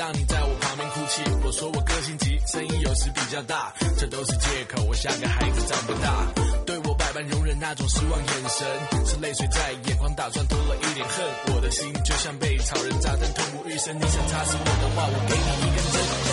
[0.00, 1.20] 让你在我旁边哭泣。
[1.44, 4.82] 我说我个性急，声音有时比较大，这都是借口。
[4.88, 6.24] 我像个孩子长不大，
[6.64, 8.66] 对我百般容忍那种失望眼神，
[9.04, 11.54] 是泪水在眼眶打转，多了一点恨。
[11.54, 13.94] 我的心，就像被草人扎针痛不欲生。
[13.94, 16.29] 你想插死我的话，我给你一根针，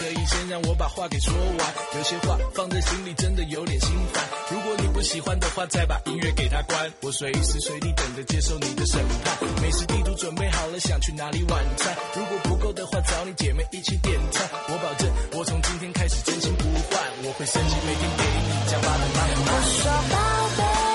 [0.00, 1.74] 可以先让我把话给说完？
[1.94, 4.24] 有些话放在心里真的有点心烦。
[4.50, 6.90] 如果你不喜欢的话，再把音乐给他关。
[7.02, 9.36] 我随时随地等着接受你的审判。
[9.60, 11.94] 美食地图准备好了，想去哪里晚餐？
[12.16, 14.48] 如果不够的话，找你姐妹一起点餐。
[14.68, 15.06] 我保证，
[15.38, 16.98] 我从今天开始真心不换。
[17.22, 19.52] 我会升级，每天给你加班的妈妈。
[19.52, 20.16] 我说宝
[20.56, 20.89] 贝，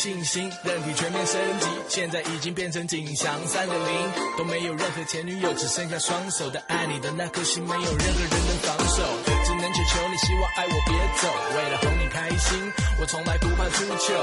[0.00, 3.92] 信心，任体全面升级，现在已经变成景祥三点零，
[4.38, 9.04] 都没有任何前女友，只剩下双手的爱你的那颗心，没有任何人能防守，
[9.44, 14.16] 只能祈求你，希望爱我别走，为了哄你开心，我从来不怕出糗，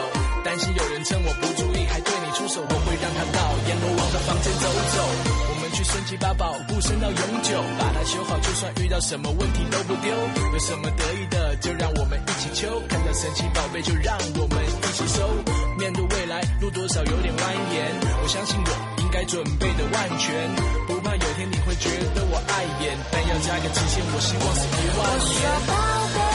[0.43, 4.97] 担心有人趁我不注意还对你出手，我会让他到阎罗王的房间走走，
[5.77, 10.09] 去升级把保护升到永久，把它修好，就算遇到什么问题都不丢，
[10.51, 15.29] 有什么得意的就让我们一起求，看到神奇宝贝就让我们一起收，
[15.77, 17.93] 面对未来路多少有点蜿蜒，
[18.23, 20.49] 我相信我应该准备的万全，
[20.87, 25.45] 不怕有天你会觉得我碍眼，但要加个期限，我希望是一万我说年。
[25.69, 25.71] 宝
[26.17, 26.26] 贝，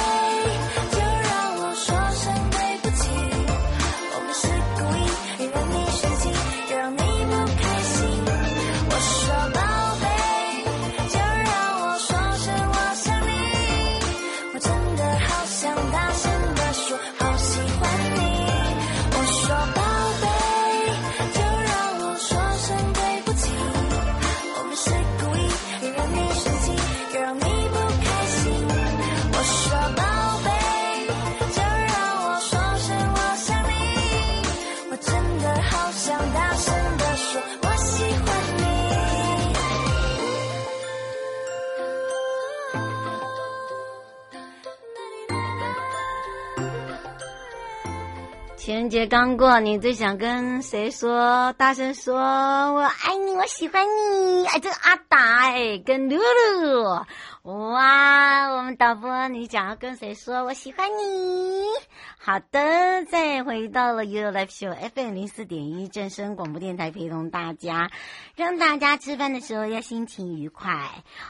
[48.93, 51.55] 节刚过，你最想跟谁说？
[51.55, 54.45] 大声说，我爱你，我喜欢你。
[54.45, 57.07] 哎，这个阿达哎，跟露露，
[57.71, 60.45] 哇，我们导播，你想要跟谁说？
[60.45, 61.65] 我喜欢你。
[62.19, 67.91] 好的，再回到了 You Live Show FM 零四点一正声广播电台，陪同大家，
[68.37, 70.71] 让大家吃饭的时候要心情愉快。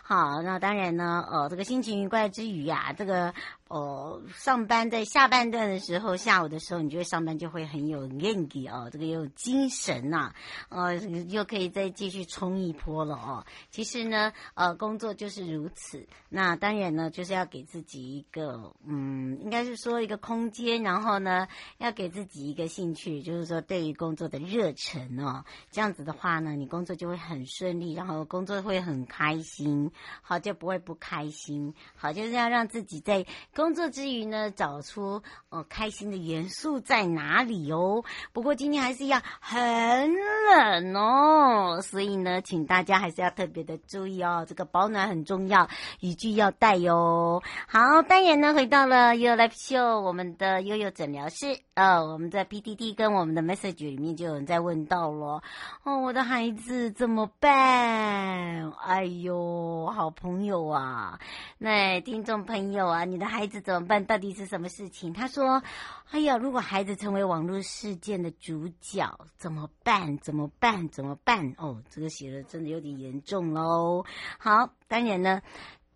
[0.03, 3.33] 好，那当然呢，呃，这个心情愉快之余啊，这个。
[3.73, 10.31] 哦，上班在下半段的时候，下午的时候，你就会上班就会很有元气哦，这个有精神呐、
[10.69, 10.97] 啊，呃，
[11.31, 13.47] 又可以再继续冲一波了哦。
[13.71, 16.07] 其实呢，呃，工作就是如此。
[16.29, 21.49] 那当然呢，就是要给自己一个，嗯，应该是说一个空间，然后呢，
[21.79, 25.47] 要给自己一个兴趣，就是说对于工作的热忱哦。
[25.71, 29.91] 这样子的话呢，你工作就会很顺利，然后工作会很开心，
[30.21, 31.73] 好，就不会不开心。
[31.97, 33.25] 好，就是要让自己在。
[33.63, 38.03] 工作之余呢，找出哦开心的元素在哪里哦。
[38.33, 40.13] 不过今天还是要很
[40.51, 45.69] 冷哦，所以呢，请大家还是要特别的注意哦，这个保暖很重要，
[46.01, 47.41] 雨具要带哟。
[47.69, 55.43] 好，当然呢，回到了 You Live Show，我们的悠悠诊疗室，呃，我们在 PDD 跟我们的 Message 里面就有人在问到了，
[55.85, 58.71] 哦，我的孩子怎么办？
[58.73, 61.19] 哎呦，好朋友啊，
[61.57, 63.63] 那听众朋友啊，你的孩子。
[63.63, 64.05] 怎么办？
[64.05, 65.15] 到底是什么事情？
[65.15, 65.63] 他说
[66.11, 70.19] ：“哎呀，如果孩子成为网络事件的主角，怎么办？
[70.19, 70.89] 怎么办？
[70.89, 71.55] 怎么办？
[71.57, 74.05] 哦，这个写的真的有点严重喽。
[74.39, 75.41] 好，当然呢，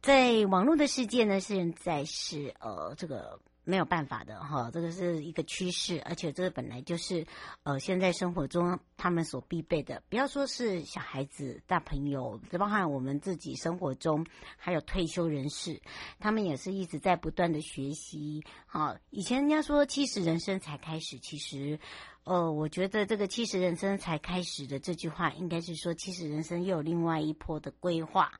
[0.00, 7.26] 在网络的世界呢，现在是呃这个。”没有办法的哈，这个是一个趋势，而且这个本来就是，
[7.64, 10.00] 呃，现在生活中他们所必备的。
[10.08, 14.24] 不要说是小孩子、大朋友，这包含我们自己生活中，
[14.56, 15.82] 还有退休人士，
[16.20, 18.40] 他们也是一直在不断的学习。
[18.66, 21.80] 好，以前人家说七十人生才开始，其实，
[22.22, 28.32] 呃，我觉得这个七十人生才开始的这句话，应该是说七十人生又有另外一波的规划。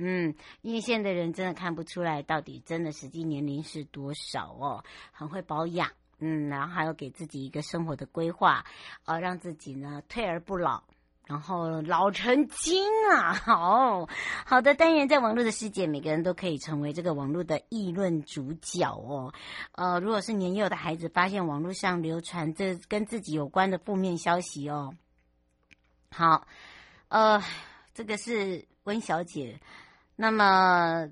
[0.00, 5.90] 嗯，因为现在的人真的看不出来到底真的实际年龄是多少哦，很会保养，
[6.20, 8.64] 嗯，然后还要给自己一个生活的规划，
[9.06, 10.84] 呃，让自己呢退而不老，
[11.26, 14.08] 然后老成精啊，好
[14.46, 19.34] 好的单元，在网络的世界，每个人都可以成为这个网络的议论主角哦。
[19.72, 24.94] 呃，如果是年幼的孩子发现网络上流传这跟自己有关的负面消息哦，
[26.10, 26.46] 好，
[27.08, 27.42] 呃，
[27.94, 29.60] 这个是温小姐。
[30.20, 31.08] 那么，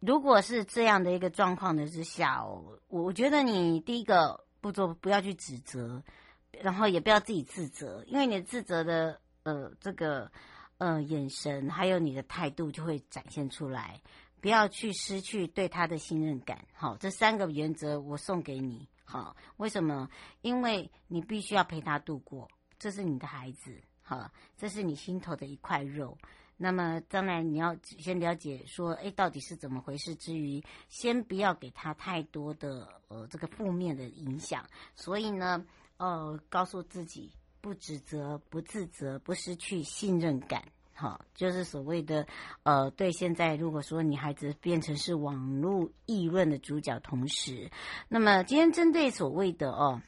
[0.00, 6.02] 如果是这样的一个状况的之下我，我觉得你第一个步骤不要去指责，
[6.50, 9.20] 然后也不要自己自责，因为你自责的。
[9.44, 10.30] 呃，这个
[10.78, 14.00] 呃眼神还有你的态度就会展现出来，
[14.40, 16.64] 不要去失去对他的信任感。
[16.72, 18.88] 好，这三个原则我送给你。
[19.04, 20.08] 好，为什么？
[20.42, 26.16] 因为你必须要陪他度过，这是你的孩子，好，这是你心头的一块肉。
[26.62, 30.14] 那么当然你要先了解说，哎，到底是怎么回事？
[30.14, 34.64] 之余，先不要给他太多的呃这个负面的影响。
[34.94, 35.64] 所以呢，
[35.96, 37.32] 呃，告诉自己。
[37.62, 40.64] 不指责，不自责，不失去信任感，
[40.94, 42.26] 好，就是所谓的，
[42.64, 43.12] 呃，对。
[43.12, 47.70] 现在如果说你孩子变成是网络议论的主角，同时，
[48.08, 50.02] 那么今天针对所谓的哦，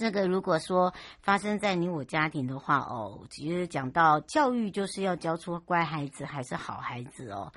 [0.00, 7.52] 这个如果说发生在你我家庭的话哦，其实讲到教育就是要教出乖孩子还是好孩子哦，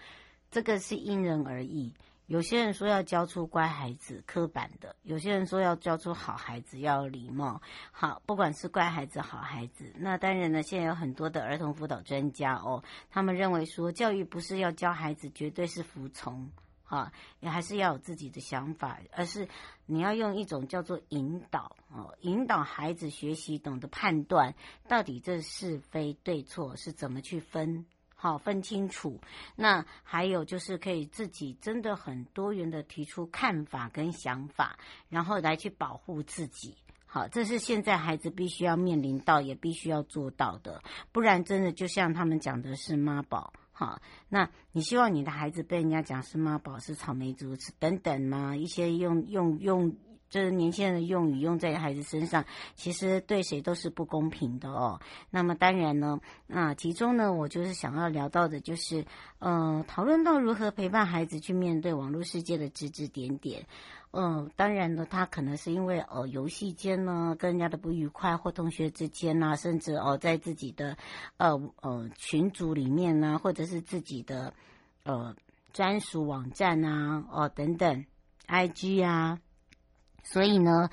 [0.52, 1.94] 这个是因人而异。
[2.26, 7.62] 有些人说要教出乖孩子，刻板的；有些人说要教出好孩子，要有礼貌。
[7.94, 16.50] 好，不管是乖孩子、好孩子，那当然呢，现在有很多的儿童辅导专家哦，他们认为说，教育不是要教孩子绝对是服从，
[16.84, 19.48] 哈，也还是要有自己的想法，而是
[19.86, 24.54] 你要用一种叫做引导哦，引导孩子学习，懂得判断
[24.88, 27.86] 到底这是非对错是怎么去分。
[28.16, 29.20] 好，分清楚。
[29.58, 36.78] 那还有就是可以自己真的很多元的提出看法跟想法，然后来去保护自己。
[37.06, 40.82] 好，这是现在孩子必须要面临到，也必须要做到的。
[41.12, 43.52] 不然真的就像他们讲的是妈宝。
[43.74, 48.56] 好，那你希望你的孩子被人家讲是妈宝、是草莓族、是等等吗？
[48.56, 49.96] 一些用用用。
[50.34, 55.00] 这年轻人的用语用在孩子身上，其实对谁都是不公平的哦。
[55.30, 59.06] 那么当然呢，那其中呢，我就是想要聊到的，就是
[59.38, 63.68] 呃，讨论到如何陪伴孩子去面对网络世界的指指点点。
[64.10, 70.98] 嗯、呃，当然呢，他可能是因为呃游戏间呢跟人家的不愉快，或同学之间呐、啊，甚至哦、在自己的
[71.38, 74.52] 呃呃群组里面呢，或者是自己的
[75.04, 75.36] 呃
[75.74, 78.04] 专属网站啊，哦、等等
[78.48, 79.38] ，IG 啊。
[80.24, 80.90] 所以呢，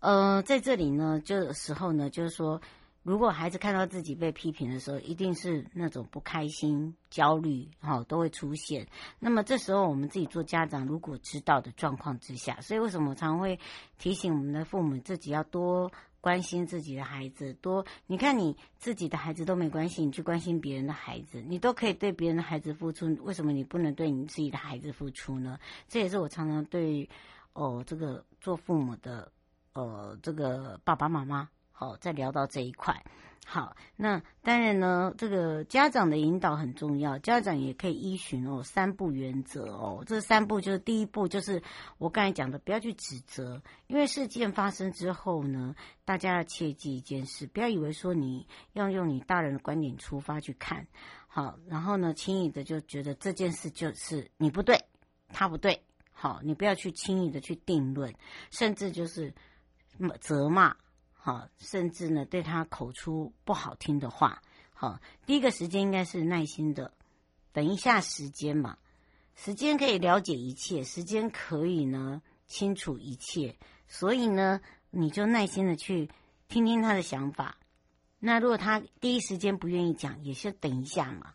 [0.00, 2.60] 呃，在这里呢，这个时候呢，就是说，
[3.02, 8.86] 如果孩子看到自己被批评的时候，一定是那种不开心、焦虑，哈、都会出现。
[9.18, 13.58] 那么这时候，我们自己做家长，如果知道的状况之下，所以为什么我常会
[13.98, 25.58] 提醒我们的父母，自己要多关心自己的孩子，多，你看你自己的孩子都没关系，你去关心别人的孩子，你都可以对别人的孩子付出，为什么你不能对你自己的孩子付出呢？
[25.88, 27.08] 这也是我常常对。
[27.54, 29.32] 哦，这个做父母的，
[29.72, 33.02] 呃，这个爸爸妈妈，好，再聊到这一块。
[33.46, 40.02] 好，那当然呢，这个家长的引导很重要，家长也可以依循哦三不原则哦。
[40.06, 41.62] 这三步就是第一步，就是
[41.98, 50.86] 我刚才讲的，不要去指责，因为事件发生之后呢，大家要切记一件事，不要以为说你要用你大人的观点出发去看，
[51.28, 54.82] 好，然后呢，轻易的就觉得这件事就是你不对，
[55.28, 55.78] 他不对。
[56.24, 58.14] 好，你不要去轻易的去定论，
[58.50, 59.34] 甚至就是
[60.22, 60.74] 责骂，
[61.12, 64.40] 好，甚至呢对他口出不好听的话。
[64.72, 66.94] 好，第一个时间应该是耐心的，
[67.52, 68.78] 等一下时间嘛，
[69.34, 76.08] 时间可以了解一切，时间可以呢清楚一切，所以呢你就耐心的去
[76.48, 77.58] 听听他的想法。
[78.18, 81.34] 那如果他第一时间不愿意讲，也是等一下嘛，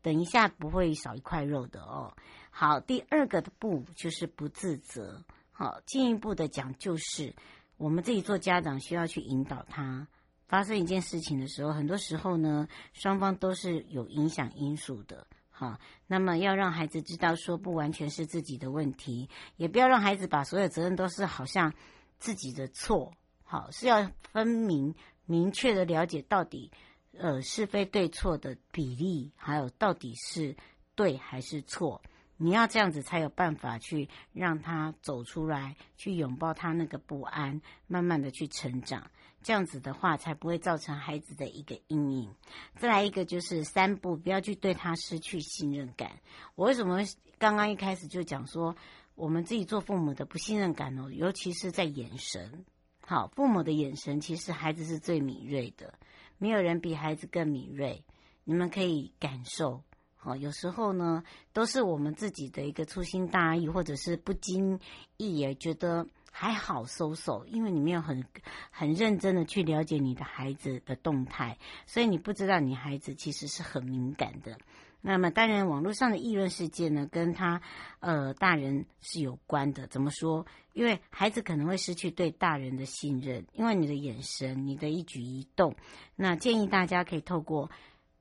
[0.00, 2.14] 等一下不会少一块肉的哦。
[2.60, 5.22] 好，第二个的不就是不自责。
[5.52, 7.32] 好，进一步的讲就是，
[7.76, 10.08] 我们自己做家长需要去引导他。
[10.48, 15.24] 发生一件事情的时候，很多时候呢，双方都是有影响因素的。
[15.50, 21.72] 好，那么要让孩子知道，说不完全是自己的问题，也不要让孩子把所有责任都是好像
[22.18, 23.12] 自己的错。
[23.44, 24.92] 好，是要分明、
[25.26, 26.72] 明确的了解到底，
[27.16, 30.56] 呃，是非对错的比例，还有到底是
[30.96, 32.02] 对还是错。
[32.40, 39.10] 你要这样子才有办法去让他走出来，去拥抱他那个不安，慢慢的去成长。
[39.42, 42.34] 这样子的话，才不会造成孩子的一个阴影。
[42.76, 46.20] 再来一个就是三步，不要去对他失去信任感。
[46.54, 46.98] 我为什么
[47.38, 48.74] 刚刚一开始就讲说，
[49.14, 52.64] 我们自己做父母的不信任感哦，尤其是在眼神。
[53.00, 55.94] 好，父母的眼神其实孩子是最敏锐的。
[56.36, 58.04] 没有人比孩子更敏锐，
[58.44, 59.82] 你们可以感受。
[60.20, 61.22] 好，有时候呢，
[61.52, 64.80] 都是我们自己的一个粗心大意，或者是不经
[65.16, 68.24] 意也觉得还好收手，因为你没有很
[68.70, 71.56] 很认真的去了解你的孩子的动态，
[71.86, 74.58] 所以你不知道你孩子其实是很敏感的。
[75.00, 77.62] 那么，当然网络上的议论事件呢，跟他
[78.00, 79.86] 呃大人是有关的。
[79.86, 80.44] 怎么说？
[80.72, 85.76] 因为孩子可能会失去对大人的信任，因为你的眼神、你的一举一动。
[86.16, 87.70] 那建议大家可以透过。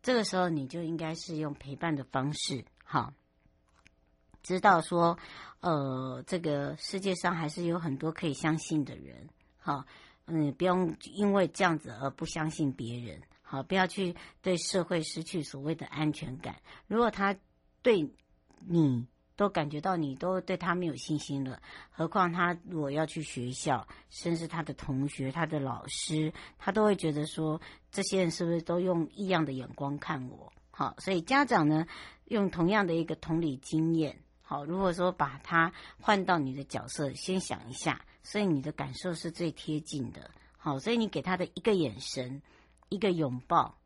[0.08, 3.14] 这个时候，你就应该是用陪伴的方式，哈，
[4.42, 5.20] 知道说，
[5.60, 9.28] 呃，这个世界上还是有很多可以相信的人，
[9.60, 9.86] 哈，
[10.28, 16.56] 嗯，不用因为这样子而不相信别人，好，不要去对社会失去所谓的安全感。
[16.88, 17.36] 如果他
[17.82, 18.10] 对
[18.66, 19.06] 你，
[19.38, 30.52] 都感觉到你都对他没有信心了，何况他如果要去学校，甚至他的同学、他的老师，他都会觉得说，这些人是不是都用异样的眼光看我？
[30.72, 31.86] 好，所以家长呢，
[32.26, 40.32] 用同样的一个同理经验，好，如果说把他换到你的角色，先想一下，所以你的感受是最贴近的。
[40.58, 42.42] 好，所以你给他的一个眼神、
[42.90, 43.78] 一个拥抱、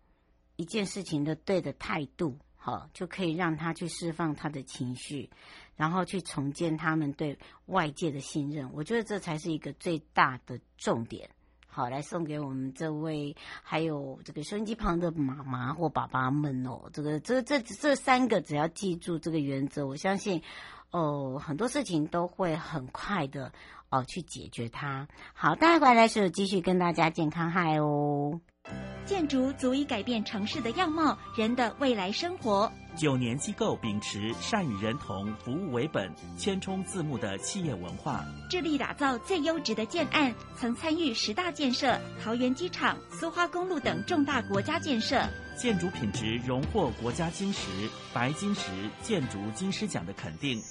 [0.55, 2.37] 一件事情的对的态度。
[2.63, 5.31] 好，就可以让他去释放他的情绪，
[5.75, 8.69] 然后去重建他们对外界的信任。
[8.71, 11.27] 我觉得这才是一个最大的重点。
[11.67, 16.87] 好，来送给我们这位，还有这个收音机旁的妈妈或爸爸们哦。
[16.93, 20.43] 这个、这、这、这三个，只要记住这个原则，我相信，
[20.91, 23.51] 哦，很多事情都会很快的
[23.91, 25.07] 哦去解决它。
[25.33, 28.39] 好，待会来是继续跟大家健康嗨哦。
[29.05, 32.71] 建筑足以改变城市的样貌，人的未来生活。
[32.95, 45.19] 九年机构秉持善与人同、服务为本、千充自牧的企业文化，致力打造最优质的建案，曾参与十大建设、桃园机场、苏花公路等重大国家建设。
[45.57, 47.67] 建筑品质荣获国家金石、
[48.13, 48.69] 白金石
[49.01, 50.61] 建筑金狮奖的肯定，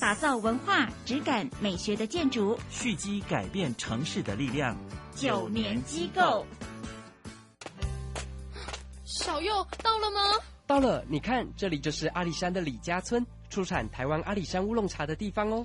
[0.00, 4.76] 打造文化、质感、美学的建筑，蓄积改变城市的力量。
[5.14, 6.44] 九年机构。
[9.04, 10.20] 小右到了吗？
[10.66, 15.64] 到了，你看，这里就是阿里山的李家村，出产台湾阿里山乌龙茶的地方哦。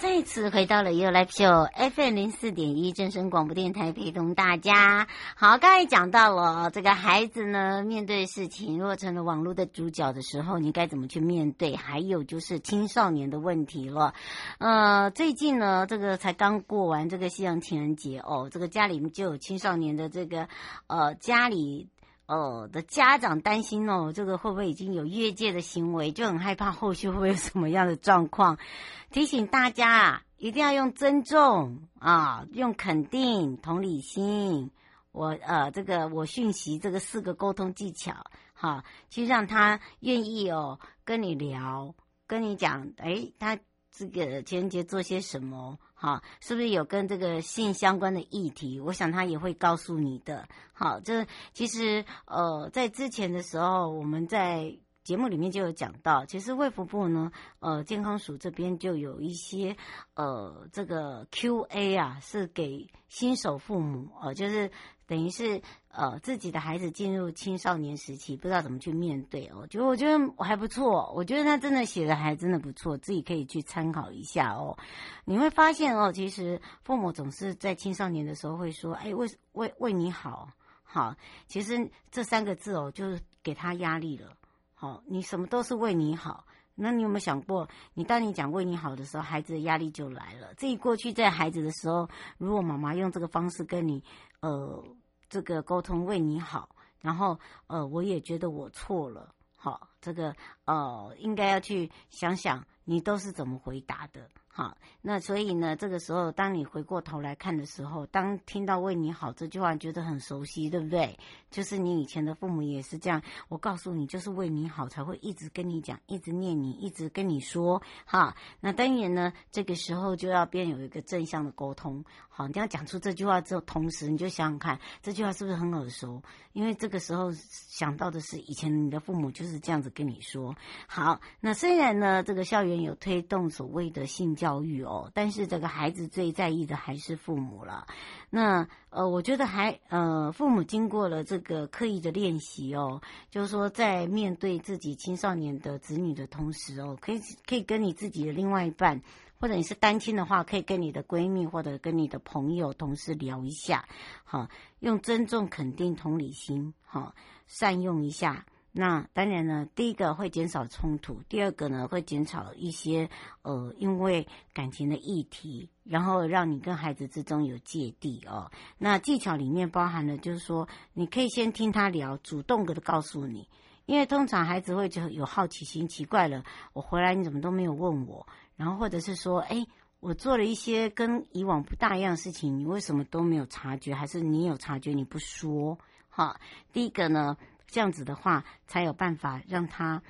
[0.00, 5.08] 再次回到了 You Live Show FM 零四点一正声广播电台，陪同大家。
[5.34, 11.74] 好，刚才讲到了这个孩子呢，面对事情如果成了网络的主角的时候，你该怎么去面对？
[11.74, 14.14] 还有就是青少年的问题了。
[14.58, 20.48] 呃，最近呢，这个才刚过完这个西洋情人节哦，这个家里就有青少年的这个
[20.86, 21.88] 呃家里。
[22.28, 28.58] 哦，的家长担心哦，这个会不会已经有越界的行为，就很害怕后续会不会有什么样的状况？
[29.10, 34.70] 提醒大家啊，一定要用尊重啊，用肯定、同理心，
[35.10, 38.12] 我呃，这个我讯息这个四个沟通技巧，
[38.52, 41.94] 哈、去让他愿意哦跟你聊，
[42.26, 43.58] 跟你讲，诶，他。
[43.90, 45.76] 这个情人节做些什么？
[46.00, 48.78] 哈，是不是有跟这个性相关的议题？
[48.78, 50.48] 我想他也会告诉你的。
[50.72, 59.76] 好，这其实呃，在之前的时候，我们在节目里面就有讲到，其实卫福部呢，呃，健康署这边就有一些
[60.14, 64.70] 呃，这个 Q&A 啊，是给新手父母哦、呃，就是。
[65.08, 69.66] 等于是呃自己的孩子进入青少年时期，不知道怎么去面对哦。
[69.68, 74.76] 觉得我觉得还不错，我觉得他真的写的还真的不错，自己可以去参考一下哦。
[75.24, 80.50] 你会发现哦，其实父母总是在青少年的时候会说：“哎，为为为你好，
[80.84, 81.16] 好。”
[81.48, 84.36] 其实这三个字哦，就是给他压力了。
[84.74, 86.44] 好，你什么都是为你好，
[86.76, 90.54] 那你有没有想过，你当你讲为你好的时候，孩子的压力就来了。
[90.54, 94.04] 自己过去在孩子的时候，如果妈妈用这个方式跟你，
[94.40, 94.84] 呃。
[95.30, 104.26] 这个沟通为你好，然后呃，我也觉得我错了，好，这个呃，应该要去想想你都是怎么回答的。
[104.58, 111.16] 好，那所以呢，这个时候，当你回过头来看的时候，当听到“为你好”这句话，觉得很熟悉，对不对？
[111.48, 113.22] 就是你以前的父母也是这样。
[113.48, 117.80] 我告诉你，就是为你好，才会一直跟你讲，一直念你，一直跟你说。
[118.04, 122.04] 哈，那当然呢，这个时候就要变有一个正向的沟通。
[122.28, 126.20] 好，你要讲出这句话之后，同时你就想想看，这句话是不是很耳熟？
[126.52, 130.52] 因为这个时候想到的是以前你的父母就是这样子跟你说。
[130.88, 137.86] 好，那虽然呢，这个校园有推动所谓的性教教育哦，但是这个孩子最在意的还是父母了。
[138.30, 149.02] 那呃，我觉得还呃，父母经过了这个刻意的练习哦，就是说在面对自己青少年的子女的同时哦，可以可以跟你自己的另外一半，
[149.38, 153.86] 或者你是单亲的话，可以跟你的闺蜜或者跟你的朋友、同事聊一下，
[154.24, 154.48] 好，
[154.80, 157.14] 用尊重、肯定、同理心，好，
[157.46, 158.46] 善用一下。
[158.70, 163.08] 那当然呢，第一个会减少冲突，第二个呢会减少一些
[163.42, 168.52] 呃，因为感情的议题，然后让你跟孩子之中有芥蒂哦。
[168.76, 173.48] 那技巧里面包含了，就是说你可以先听他聊，主动的告诉你，
[173.86, 179.66] 因为通常孩子会就有好奇心，奇怪了，我回来你怎么都没有问我，然后或者是说，哎，
[179.98, 185.76] 我做了一些跟以往不大一样的事情，你为什么都没有察觉，还是你有察觉你不说？
[186.10, 186.38] 哈，
[186.72, 187.36] 第一个呢。
[187.68, 190.02] 这样子的话，才有办法让他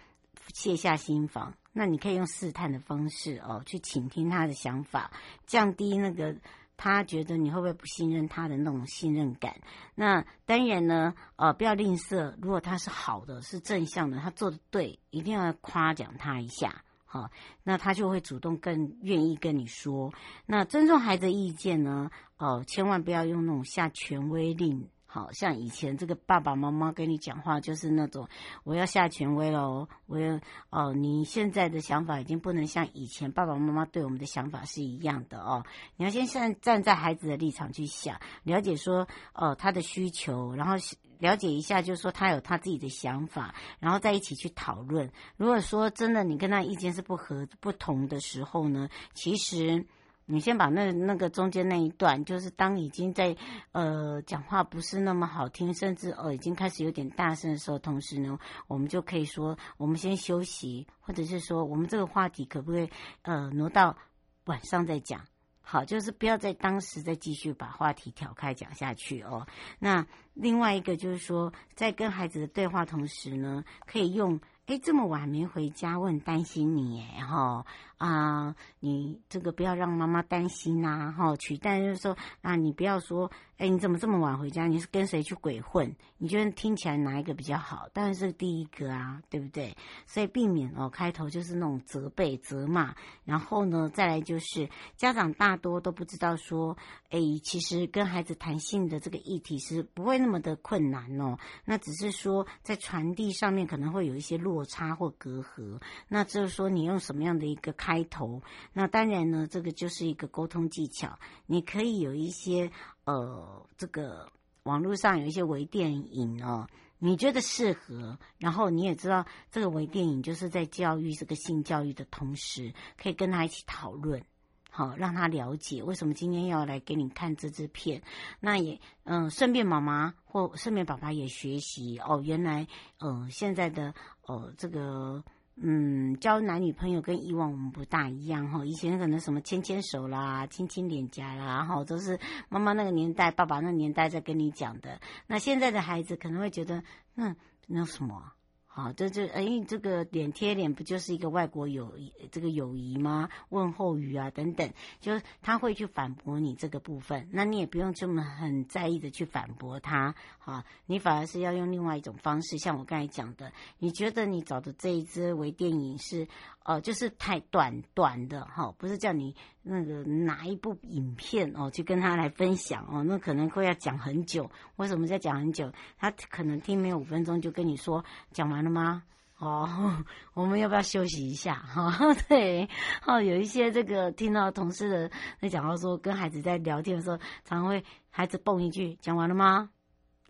[0.55, 1.53] 卸下心防。
[1.73, 5.11] 那你可以用试探的方式哦，去倾听他的想法，
[5.47, 6.35] 降低那个
[6.77, 9.61] 他觉得你会不会不信任他的那种信任感。
[9.95, 12.35] 那当然呢，呃，不要吝啬。
[12.41, 16.83] 如果他是好的，是正向的，他做的对，一定要夸奖他一下。
[17.05, 17.31] 好，
[17.63, 20.13] 那他就会主动更愿意跟你说。
[20.47, 22.11] 那尊重孩子意见呢？
[22.37, 24.89] 哦，千万不要用那种下权威令。
[25.11, 28.29] 好像以前这个爸爸妈妈跟你讲话就是那种，
[28.63, 35.65] 我要下权威了，我要哦，你现在的想法已经不能像以前爸爸妈妈对我们的想法是一样的哦。
[35.97, 40.75] 你要先站站在孩子的立场去想，了解说哦他的需求，然后
[41.19, 45.11] 了解一下，就是说他有他自己的想法，然后再一起去讨论。
[45.39, 49.87] 如果说真的你跟他意见是不合不同的时候呢，其实。
[50.31, 53.35] 你先把那那个中间那一段，就是当已经在
[53.73, 62.91] 呃讲话不是那么好听，甚至呃已经开始有点大声的时候，同时呢，我们就可以说，我们先休息，或者是说，我们这个话题可不可以
[63.23, 63.97] 呃挪到
[64.45, 65.25] 晚上再讲？
[65.63, 69.47] 好，就是不要在当时再继续把话题挑开讲下去哦。
[69.79, 74.39] 那另外一个就是说，在跟孩子的对话同时呢，可以用。
[74.69, 77.65] 哎，这么晚没回家，我很担心你哎，哈
[77.97, 84.69] 啊，你这个不要让妈妈担心呐，哈，取代就是说啊，你不要说，哎，你怎么这么晚回家？
[84.69, 85.93] 你是跟谁去鬼混？
[86.17, 87.89] 你觉得听起来哪一个比较好？
[87.93, 89.77] 当然是第一个啊，对不对？
[90.07, 92.95] 所以避免哦，开头就是那种责备、责骂，
[93.25, 96.77] 然后呢，再来就是家长大多都不知道说，
[97.11, 104.65] 哎，其实跟孩子谈性的这个议题是不会那么的困难哦，那只是说在传递上面可能会有一些落。
[104.69, 108.43] 差或隔阂，那就是说你用什么样的一个开头？
[108.75, 111.19] 那当然呢，这个就是一个沟通技巧。
[111.47, 112.71] 你可以有一些
[113.09, 114.31] 呃，这个
[114.65, 116.69] 网络上有一些微电影哦，
[116.99, 124.23] 你觉得适合，然后你也知道这个微电影就是在教育这个性教育的同时，可以跟他一起讨论，
[124.71, 128.03] 好让他了解为什么今天要来给你看这支片。
[128.41, 132.67] 那也嗯，顺便妈妈或顺便爸爸也学习哦，原来
[132.99, 133.95] 嗯、呃，现在的。
[134.29, 135.25] 哦，这个
[135.61, 138.65] 嗯，交男女朋友跟以往我们不大一样哈。
[138.65, 142.19] 以前可能什么牵牵手啦、亲亲脸颊啦，然后，都是
[142.49, 145.01] 妈妈那个年代、爸爸那个年代在跟你讲的。
[145.27, 146.83] 那现在的孩子可能会觉得，
[147.15, 147.35] 那，
[147.67, 148.33] 那什么？
[148.79, 153.29] 啊，这这哎，这个脸贴脸不就是一个外国友谊这个友谊吗？
[153.49, 160.15] 问候语啊等等，就是他会去反驳你这个部分，那你也不用这么很在意的去反驳他，
[160.45, 166.29] 啊，你反而是要用另外一种方式，像我刚才讲的，你觉得你找的这一支微电影是，
[166.69, 175.73] 呃，就是太短短的哈，不是叫你那个拿一部影片哦去跟他来分享哦，那可能会要讲很久，为什么在讲很久？
[175.97, 178.69] 他可能听没有五分钟就跟你说讲完了。
[178.69, 179.03] 吗？
[179.39, 180.05] 哦，
[180.35, 181.55] 我们要不要休息一下？
[181.55, 182.69] 哈、哦， 对，
[183.07, 189.71] 哦，有一些这个听到同事的在讲到说，跟孩子在聊天的时候，常会孩子蹦一句：“讲完了吗？”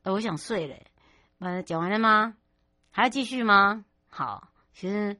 [0.05, 0.77] 呃，我想睡了。
[1.40, 2.35] 呃，讲完了吗？
[2.92, 3.85] 还要继续吗？
[4.09, 5.18] 好，其实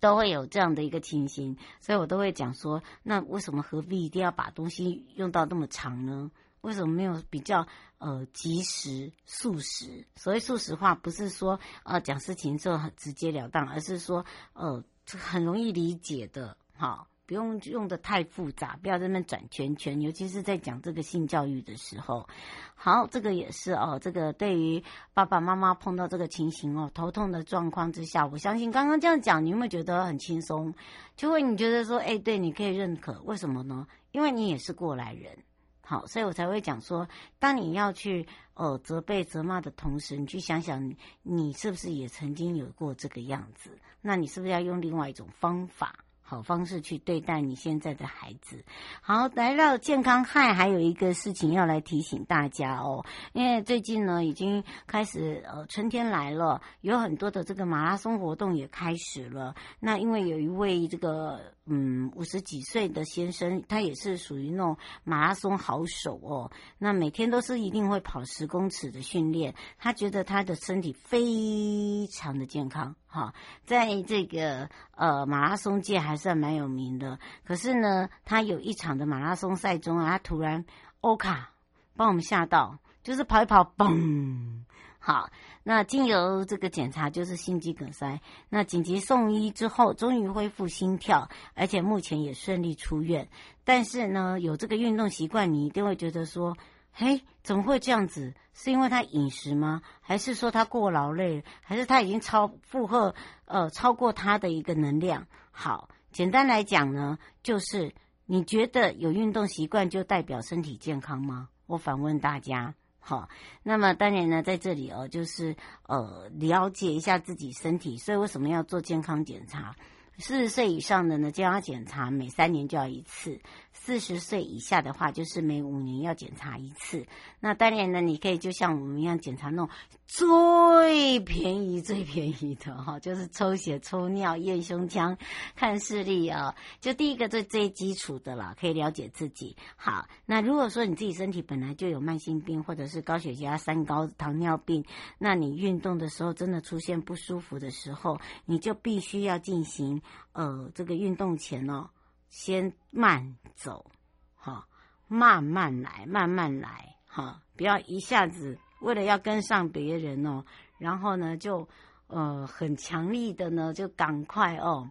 [0.00, 6.30] 都会有这样的一个情形，所以我都会讲说，那为什么何必一定要把东西用到那么长呢？
[6.60, 7.66] 为什么没有比较
[7.98, 10.04] 呃及时速食？
[10.16, 22.26] 所谓速食化，不是说呃讲事情就很直截了当，而是说呃很容易理解的，哈，不用用的太复杂，不要在那转圈圈，尤其是在讲这个性教育的时候。
[22.74, 30.74] 好，这个也是哦，这个对于爸爸妈妈碰到这个情形哦，头痛的状况之下，我相信刚刚这样讲，你有没有觉得很轻松？
[31.16, 33.86] 就会你觉得说，哎，对，你可以认可，为什么呢？
[34.12, 35.36] 因为你也是过来人。
[35.82, 37.06] 好，所以我才会讲说，
[37.38, 43.70] 当你要去呃责备、责骂的同时，你去想想，你是不是也曾经有过这个样子？
[44.00, 45.94] 那你是不是要用另外一种方法？
[46.28, 48.62] 好方式去对待你现在的孩子。
[49.00, 59.54] 好，来到健康害，还有一个事情要来提醒大家哦，因为最近呢已经开始呃春天来了，有很多的这个马拉松活动也开始了。
[59.80, 72.94] 那因为有一位这个嗯五十几岁的先生，他也是属于那种马拉松好手哦，那每天都是一定会跑十公尺的训练，他觉得他的身体非常的健康。
[73.06, 77.18] 哈，在这个呃马拉松界还算蛮有名的。
[77.44, 80.64] 可是呢，他有一场的马拉松赛中啊，他突然
[81.00, 81.50] 欧卡，
[81.96, 84.64] 把我们吓到，就是跑一跑，嘣！
[85.10, 85.30] 好，
[85.62, 88.20] 那经由这个检查，就是心肌梗塞。
[88.50, 93.26] 那紧急送医之后，终于恢复心跳，而且目前也顺利出院。
[93.64, 96.58] 但是呢，有这个运动习惯，你一定会觉得说。
[96.92, 98.34] 嘿，怎么会这样子？
[98.52, 99.80] 是因为他饮食吗？
[100.02, 101.42] 还是说他过劳累？
[101.62, 103.14] 还是他已经超负荷，
[103.46, 105.26] 呃，超过他的一个能量？
[105.50, 107.94] 好，简单来讲呢，就是
[108.26, 111.48] 你觉得有运动习惯就代表身体健康吗？
[111.64, 112.74] 我反问大家。
[113.08, 113.26] 好，
[113.62, 119.74] 那么当然呢，在这里哦，就是呃，了解一下自己身体，所以为什么要做健康检查？
[120.18, 123.40] 四十岁以上的呢，健康检查每三年就要一次；
[123.80, 127.06] 四十岁以下的话，就是每五年要检查一次。
[127.40, 129.70] 那当然呢，你可以就像我们一样检查那种
[130.06, 135.16] 最便宜、最便宜的哈， 就是抽血、抽尿、验胸腔、
[135.56, 136.54] 看视力啊。
[136.80, 139.56] 就第一个最最基础的了，可以了解自己。
[139.76, 144.84] 好，那如果说你自己身体本来就有慢性病，或者是高血压、三高、糖尿病，
[145.18, 150.02] 那你运动的时候真的出现不舒服的时候，你就必须要进行。
[150.32, 151.90] 呃，这个运动前呢、哦，
[152.28, 153.90] 先慢走，
[154.36, 154.66] 哈，
[155.06, 160.44] 慢慢来，慢慢来，哈，不要一下子为了要跟上别人哦，
[160.78, 161.68] 然后呢就
[162.06, 164.90] 呃很强力的呢就赶快哦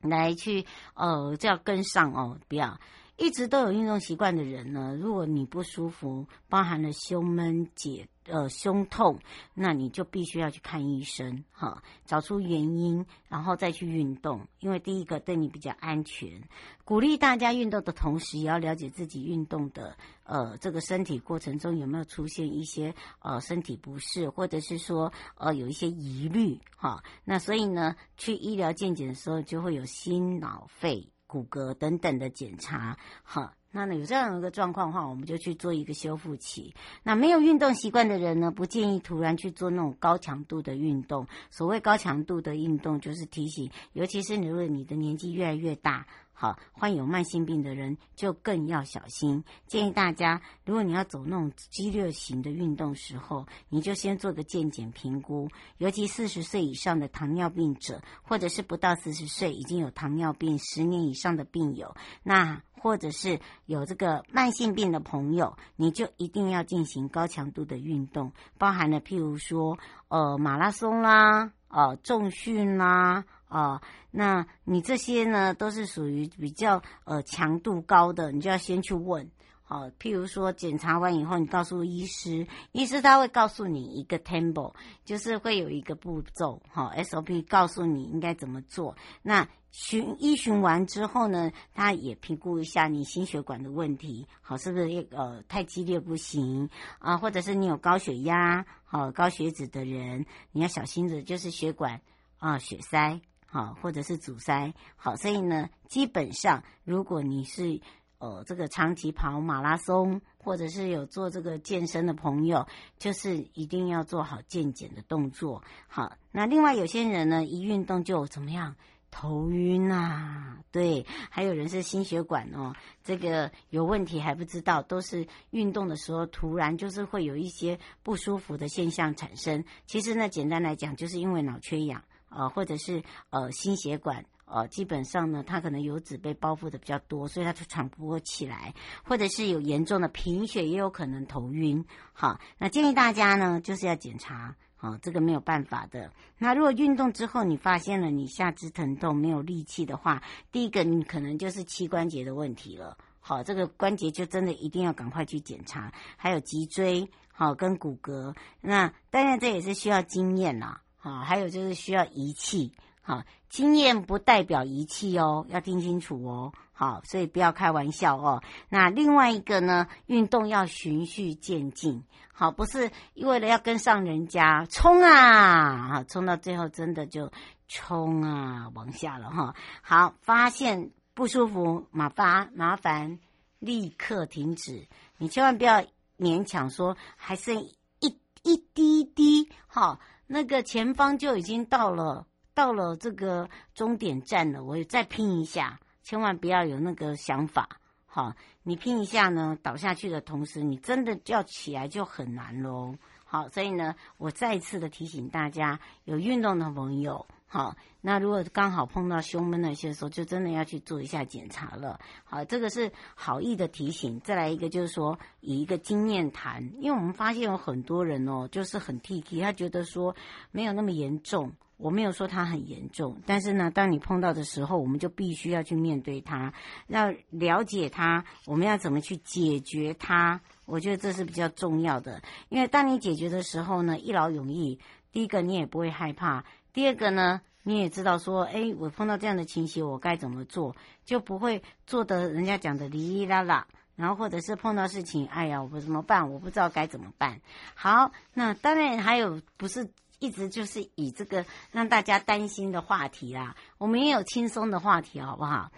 [0.00, 2.78] 来去呃就要跟上哦，不要。
[3.22, 9.16] 一直都有运动习惯的人呢，如果你不舒服，包含了胸闷、解呃胸痛，
[9.54, 14.48] 那你就必须要去看医生哈，找出原因，然后再去运动。
[14.58, 16.42] 因为第一个对你比较安全，
[16.84, 27.00] 鼓励大家运动的同时，也要了解自己运动的呃这个身体过程中有没有出现一些呃身体不适，或者是说呃有一些疑虑哈。
[27.24, 31.08] 那所以呢，去医疗健检的时候，就会有心脑肺。
[31.32, 36.74] 骨骼等等的检查，哈，那呢有这样一个状况的话，我们就去做一个修复期。
[37.02, 41.26] 那没有运动习惯的人呢，不建议突然去做那种高强度的运动。
[41.48, 46.06] 所谓高强度的运动，就是提醒，尤其是如果你的年纪越来越大。
[46.34, 49.44] 好，患有慢性病的人就更要小心。
[49.66, 55.48] 建议大家，如果你要走那种激烈型的运动时候，你就先做个健检评估。
[55.78, 73.24] 尤其四十岁以上的糖尿病者，或者是不到四十岁已经有糖尿病十年以上的病友，那或者是有这个慢性病的朋友，你就一定要进行高强度的运动，包含了譬如说，呃，马拉松啦，呃，重训啦。
[73.52, 79.30] 啊、哦，那你这些呢，都是属于比较呃强度高的，你就要先去问。
[79.62, 88.96] 好、譬如说检查完以后，你告诉医师，医师他会告诉你一个 tempo，就是会有一个步骤，好、SOP 告诉你应该怎么做。
[89.22, 97.16] 那巡医巡完之后呢，他也评估一下你心血管的问题，好、是不是呃太激烈不行啊？
[97.18, 102.00] 或者是你有高血压、好、高血脂的人，你要小心的，就是血管
[102.38, 103.20] 啊血塞。
[103.52, 107.78] 好，或者是阻塞，好，所以呢，基本上如果你是
[108.16, 112.66] 呃这个长期跑马拉松，或者是有做这个健身的朋友，
[112.98, 115.62] 就是一定要做好健检的动作。
[115.86, 118.74] 好，那另外有些人呢，一运动就怎么样，
[119.10, 129.62] 头晕啊，对，还有人是心血管哦，这个有问题还不知道，都是运动的时候突然就是会有一些不舒服的现象产生。
[129.84, 132.02] 其实呢，简单来讲，就是因为脑缺氧。
[132.34, 141.84] 呃，或者是呃心血管呃，基本上呢，它可能油脂被包覆的比较多，所以它就喘不过气来，或者是有严重的贫血，也有可能头晕。
[142.12, 144.54] 好，那建议大家呢，就是要检查。
[144.76, 146.12] 好，这个没有办法的。
[146.36, 152.98] 那如果运动之后你发现了你下肢疼痛、没有力气的话，第一个你可能就是膝关节的问题了。
[153.20, 158.34] 好，这个关节就真的一定要赶快去检查，还有脊椎，好跟骨骼。
[158.60, 160.81] 那当然这也是需要经验啦。
[161.02, 162.72] 啊，还有就是需要仪器。
[163.04, 166.52] 好，经验不代表仪器哦，要听清楚哦。
[166.72, 168.42] 好，所以不要开玩笑哦。
[168.68, 172.04] 那另外一个呢，运动要循序渐进。
[172.32, 177.32] 好，不是为了要跟上人家冲啊，好，冲到最后真的就
[177.66, 179.54] 冲啊往下了哈。
[179.82, 183.18] 好，发现不舒服，麻烦麻烦
[183.58, 184.86] 立刻停止。
[185.18, 185.84] 你千万不要
[186.18, 187.64] 勉强说还剩
[188.00, 190.00] 一一滴滴，好，
[190.34, 195.78] 那个前方就已经到了到了这个终点站了，我再拼一下。
[196.02, 197.68] 千万不要有那个想法，
[198.06, 202.94] 好，你拼一下呢，倒下去的同时，你真的要起来就很难喽。
[203.24, 212.00] 好，所以呢，我再一次的提醒大家，有运动的朋友，好，那如果刚好碰到胸闷那些时候，就真的要去做一下检查了。
[212.24, 214.18] 好，这个是好意的提醒。
[214.20, 220.16] 再来一个就是说，以一个经验谈，因为我们发现有很多人哦，就是很 T T，他觉得说
[220.50, 221.52] 没有那么严重。
[221.76, 226.54] 我没有说它很严重，但是呢，当你碰到的时候，我们就必须要去面对它，
[226.86, 230.40] 要了解它，我们要怎么去解决它？
[230.64, 234.78] 我觉得这是比较重要的，因为当你解决的时候呢，一劳永逸。
[235.10, 243.66] 第一个，你也不会害怕；第二个呢，你也知道说，哎，我碰到这样的情形，我该怎么做，就不会做的人家讲的哩哩啦啦。
[243.96, 246.32] 然后或者是碰到事情，哎呀，我怎么办？
[246.32, 247.40] 我不知道该怎么办。
[247.74, 249.90] 好，那当然还有不是。
[250.22, 255.72] 一直就是以这个让大家担心的话题啦，我们也有轻松的话题，好不好？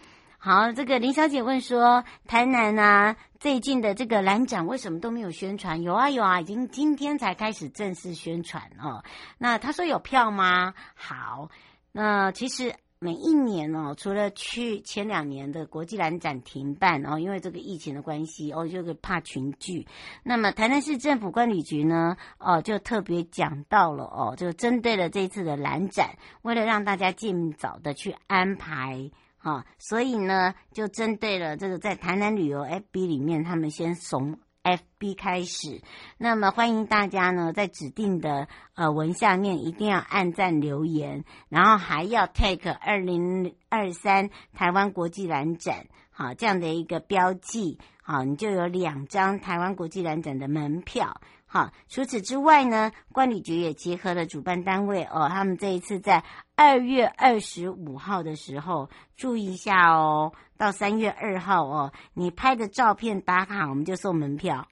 [0.44, 5.80] 好，这个林小姐问说，台南啊，最近的这个兰展为什么都没有宣传？
[5.80, 9.02] 有啊有啊，已经今天才开始正式宣传哦。
[9.38, 10.74] 那她说有票吗？
[10.94, 11.48] 好，
[11.92, 12.74] 那其实。
[13.00, 19.86] 每一年哦，除了去前两年的国际兰展停办哦，因为这个疫情的关系哦，就是怕群聚。
[20.22, 29.10] 那么台南市政府管理局呢，哦，就特别讲到了哦，就针对了这次的兰展，为了让大家尽早的去安排
[29.44, 34.40] 哈，所以呢，就针对了这个在台南旅游 FB 里面，他们先怂。
[34.64, 35.82] FB 开始，
[36.16, 51.20] 那么欢迎大家呢，在指定的呃文下面一定要按赞留言，然后还要 take 二零二三台湾国际兰展，好，这样的一个标记，好，你就有两张台湾国际兰展的门票。
[51.54, 56.24] 好，除此之外呢，观旅局也结合了主办单位哦，他们这一次在
[56.56, 64.66] 二月二十五号的时候，注意一下哦，到三月二号哦，你拍的照片打卡，我们就送门票，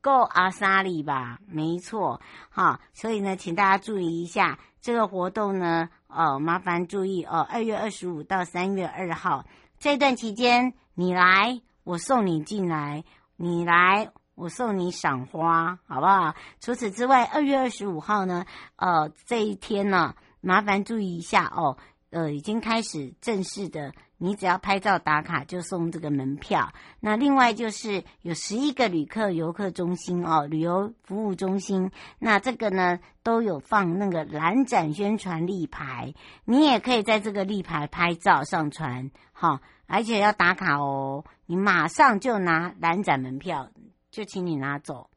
[0.00, 1.38] 够阿莎力吧？
[1.46, 9.46] 没错，好，所以呢，请大家注意一下这个活动呢，哦，麻烦注意哦，二月二十五到三月二号
[9.78, 13.04] 这段期间，你来，我送你进来，
[13.36, 14.10] 你来。
[14.38, 16.32] 我送你赏花，好不好？
[16.60, 18.46] 除此之外，二月二十五号呢，
[18.76, 21.76] 呃，这一天呢，麻烦注意一下哦，
[22.10, 26.72] 呃，已经开始正式的，你只要拍照打卡就送这个门票。
[27.00, 43.68] 那另外就是有十一个旅客游客中心哦，旅游服务中心，那这个呢都有放那个蓝展宣传立牌，你也可以在这个立牌拍照上传，好，而且要打卡哦，你马上就拿蓝展门票。
[44.10, 45.10] 就请你拿走，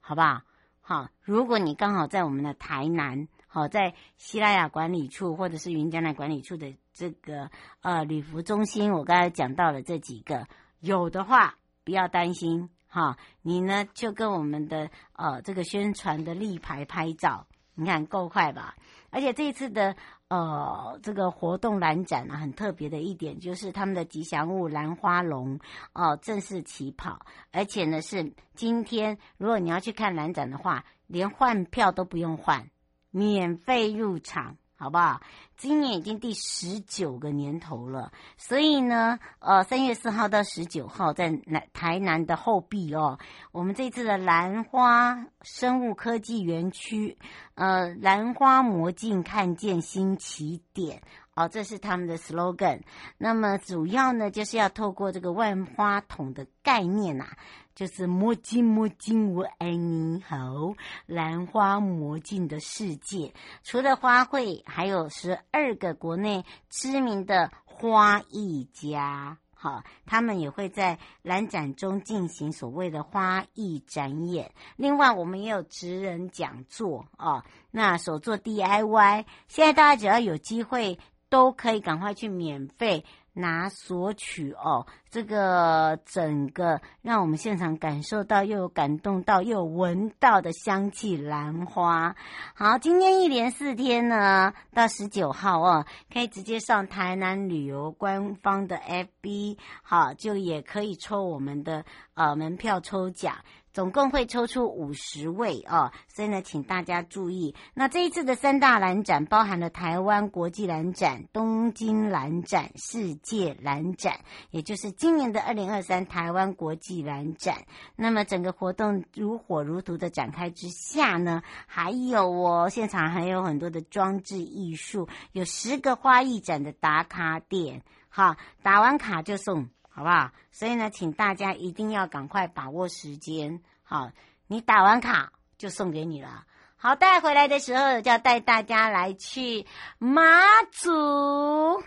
[0.00, 0.42] 好不好？
[0.80, 7.50] 好，如果你刚好在我们的台南，好，在西拉雅管理处或者是云嘉南管理处的这个
[7.82, 10.46] 呃旅服中心，我刚才讲到了这几个，
[10.80, 18.74] 有的话不要担心，哈，你呢就跟我们的呃这个宣传的立牌拍照，你看够快吧？
[19.10, 19.96] 而且这一次的。
[20.28, 25.58] 呃，这个活动兰展啊，很特别的一点就是他们的吉祥物兰花龙
[25.94, 32.68] 哦、正式起跑，而且呢是今天，如果你要去看兰展的话，连换票都不用换，
[33.10, 34.58] 免费入场。
[34.78, 35.20] 好不好？
[35.56, 43.18] 今年已经第十九个年头了，所以呢，呃，三月四号到十九号在南台南的后壁哦，
[43.50, 47.18] 我们这次的兰花生物科技园区，
[47.56, 51.02] 呃，兰花魔镜看见新起点
[51.34, 52.82] 哦，这是他们的 slogan。
[53.16, 57.36] 那么主要呢，就是要透过这个万花筒的概念呐、啊。
[57.78, 60.74] 就是魔镜魔镜，我爱你好，
[61.06, 69.38] 兰花魔镜的世界，除了花卉，还有十二个国内知名的花艺家。
[69.54, 74.50] 好，他们也会在兰展中进行所谓的花艺展演。
[74.74, 77.44] 另外，我们也有职人讲座哦。
[77.70, 80.98] 那手作 DIY，现在大家只要有机会，
[81.28, 83.04] 都可以赶快去免费。
[83.38, 92.16] 拿索取哦，这个整个让我们现场感受到，又有感动到，又有闻到的香气兰花。
[92.54, 101.84] 好，今天一连四天呢，到十九号哦，可以直接上台南旅游官方的 FB，好，就也可以抽我们的
[102.14, 103.36] 呃门票抽奖。
[103.78, 107.54] 总共会抽出五十位哦，所以呢，请大家注意。
[107.74, 114.18] 那这一次的三大蓝展包含了台湾国际蓝展、东京蓝展、世界蓝展，
[114.50, 117.58] 也就是今年的二零二三台湾国际蓝展。
[117.94, 129.68] 那么整个活动如火如荼的展开之下呢，还有哦，现场还有很多的装置艺术，有十个花艺展的打卡点，好，打完卡就送。
[129.98, 130.30] 好不好？
[130.52, 133.60] 所以呢，请大家一定要赶快把握时间。
[133.82, 134.12] 好，
[134.46, 136.44] 你打完卡就送给你了。
[136.76, 139.66] 好，带回来的时候就要带大家来去
[139.98, 140.22] 马
[140.70, 141.82] 祖。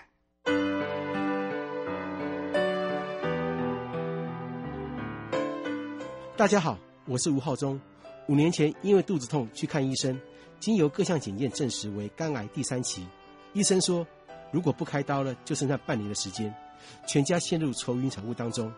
[6.35, 7.79] 大家好，我是吴浩中。
[8.27, 10.19] 五年前因为肚子痛去看医生，
[10.59, 13.07] 经由各项检验证实为肝癌第三期。
[13.53, 14.05] 医生说，
[14.51, 16.53] 如果不开刀了，就剩下半年的时间。
[17.07, 18.71] 全家陷入愁云惨雾当中。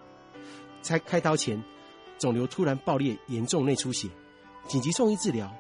[0.81, 1.61] 在开刀前，
[2.17, 4.09] 肿瘤突然爆裂，严重内出血，
[4.67, 5.51] 紧急送医治疗。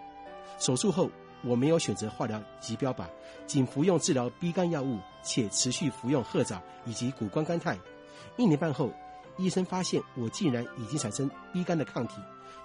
[0.59, 1.09] 手术后，
[1.43, 3.05] 我没有选择化疗及标靶，
[3.45, 7.77] 仅服用治疗鼻肝药物，且持续服用褐藻以及谷胱甘肽。
[8.37, 8.91] 一年半后，
[9.37, 12.15] 医生发现我竟然已经产生 B 肝的抗体，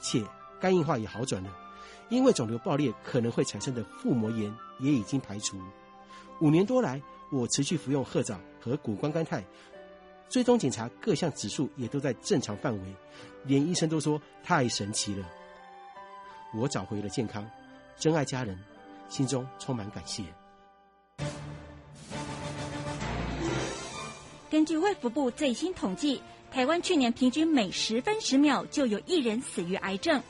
[0.01, 0.22] 且
[0.61, 1.51] 肝硬化也好转了。
[2.09, 5.61] 因为肿瘤爆裂可能会产生的腹膜炎也已经排除。
[6.41, 9.45] 五年多来，我持续服用褐藻和谷胱甘肽，
[10.29, 12.95] 追踪检查各项指数也都在正常范围，
[13.45, 15.29] 连医生都说太神奇了。
[16.55, 17.49] 我找回了健康，
[17.99, 18.59] 珍爱家人，
[19.09, 20.24] 心中充满感谢。
[24.51, 30.22] 根据卫福部最新统计，台湾去年平均每十分十秒就有一人死于癌症。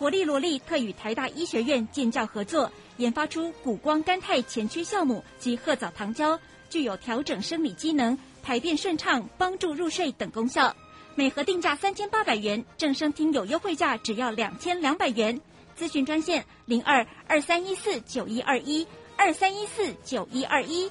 [0.00, 6.40] 活力萝莉特与台大医学院建教合作，研发出谷胱甘肽前驱酵母及褐藻糖胶，
[6.70, 10.74] 具有调整生理机能、排便顺畅、帮助入睡等功效。
[11.14, 15.38] 每盒定价三千八百元，正声听有优惠价只要两千两百元。
[15.78, 18.86] 咨询专线零二二三一四九一二一
[19.18, 20.90] 二三一四九一二一。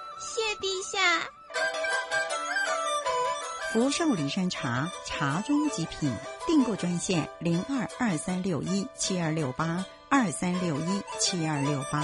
[0.21, 1.27] 谢陛下。
[3.73, 6.13] 福寿梨山茶，茶中极品。
[6.47, 12.03] 订购专线零二二三六一七二六八二三六一七二六八。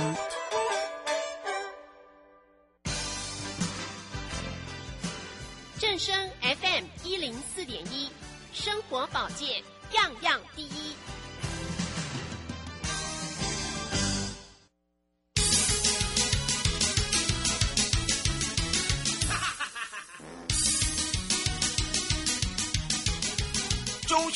[5.80, 8.10] 正声 FM 一零四点一，
[8.54, 9.62] 生活保健
[9.94, 10.96] 样样第一。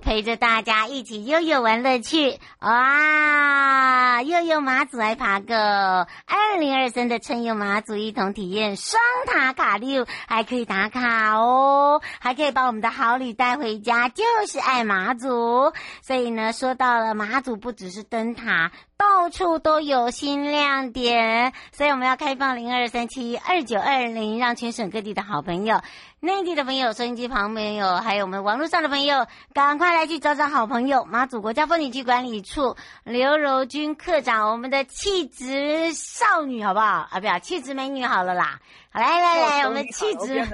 [0.00, 4.22] 陪着大家一起悠悠玩乐趣，哇！
[4.22, 15.72] 悠悠马祖来爬个二零二三的春游马祖，一同体验双塔卡六，还可以打卡哦，还可以把我们的好礼带回家，就是爱马祖。
[16.02, 18.72] 所以呢，说到了马祖，不只是灯塔。
[18.98, 25.82] 到处都有新亮点，所以我们要开放零二三七二九二零，让全省各地的好朋友、
[26.20, 37.06] 内地的朋友、收音机旁朋友，还有我们网络上的朋友，赶快来去找找好朋友马祖国家风景区管理处刘柔君课长，我们的气质少女，好不好？
[37.10, 38.60] 啊，不要气质美女，好了啦。
[38.90, 40.40] 好来来来，我们气质，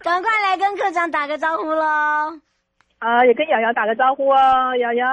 [0.00, 2.40] 赶快来跟课长打个招呼喽。
[3.02, 5.06] 啊，也跟瑶瑶打个招呼哦，瑶瑶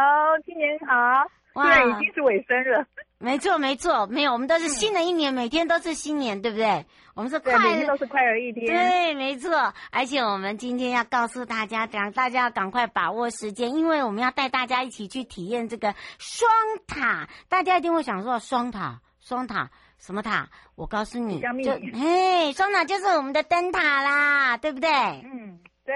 [0.46, 1.26] 新年好！
[1.54, 2.86] 哇，已经是尾声了。
[3.18, 6.86] 没错没错，没有，我们都是新的一年，嗯、每天都是新年，对不对？
[7.16, 8.68] 我们是快乐，每天都是快乐一天。
[8.68, 9.74] 对，没错。
[9.92, 16.48] 而且我们今天要告诉大家，让大家要赶快把握时间，因为我们要带大家一起去体验这个双
[16.86, 17.28] 塔。
[17.50, 20.48] 大家一定会想说，双塔，双塔，什么塔？
[20.76, 24.90] 我告诉你，就嘿，双塔就是我们的灯塔啦，对不对？
[24.90, 25.96] 嗯，对。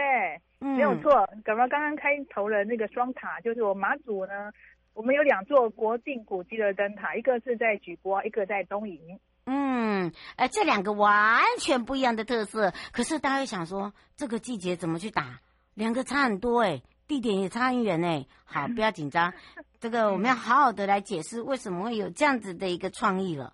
[0.64, 1.12] 没有错，
[1.44, 4.52] 赶快刚刚开头的那个双塔，就是我马祖呢，
[4.94, 9.20] 我们有两座国定古迹的灯塔，一个是在举国，一个在东营。
[9.46, 12.72] 嗯，呃，这两个完全不一样的特色。
[12.94, 15.42] 可是大家会想说，这个季节怎么去打？
[15.74, 18.26] 两个差很多哎，地点也差很远哎。
[18.46, 19.34] 好，不要紧张，
[19.82, 23.54] 这个我们要好好的来解释为什么会有这样子的一个创意了。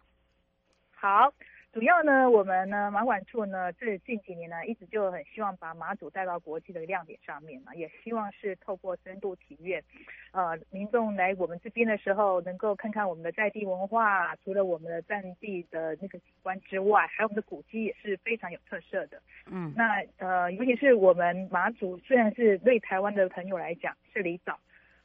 [0.93, 1.33] 好。
[1.79, 9.81] 主要呢，我们呢马管处呢，这近几年呢，一直就很希望把马祖带到国际的亮点上面嘛，也希望是透过深度体验，
[10.33, 19.21] 呃，民众来我们这边的时候，能够看看我们的在地文化，除了我们的战地的那个景观之外，还有我们的古迹也是非常有特色的。
[19.49, 24.59] 嗯，那呃，尤其是我们马祖，虽然是对台湾的朋友来讲是离岛，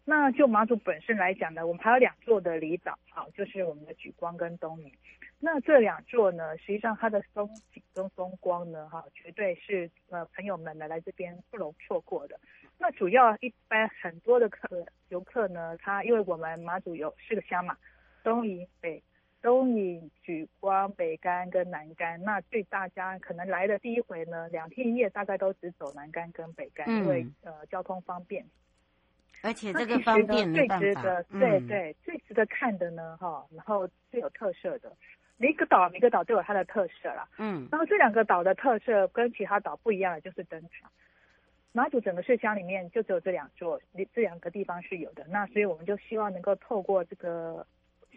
[0.05, 4.93] 那就马祖本身来讲呢，我们还有两座的离岛，好，就是我们的莒光跟东引。
[5.41, 12.39] 那这两座呢，实际上它的风景跟风光呢，哈，绝对是呃朋友们呢来这边不容错过的。
[12.79, 17.77] 那主要一般很多的客游客呢，他因为我们马祖有四个乡嘛，
[18.23, 19.03] 东引北
[19.43, 22.23] 东引莒光北干跟南干。
[22.23, 28.45] 那对大家可能来的第一回呢，两天一夜大概都只走南干跟北竿，嗯、因为呃交通方便，
[29.45, 30.81] 而且这个方便没办法。
[30.81, 34.91] 最值得，对、嗯、对，最值得看的呢，哈，然后最有特色的。
[35.37, 40.91] 每个岛每个岛都有它的特色啦，嗯，然后这两个岛的特色跟其他岛不一样的就是灯塔。
[41.73, 43.81] 马祖整个市乡里面就只有这两座，
[44.15, 45.27] 这两个地方是有的。
[45.29, 47.67] 那所以我们就希望能够透过这个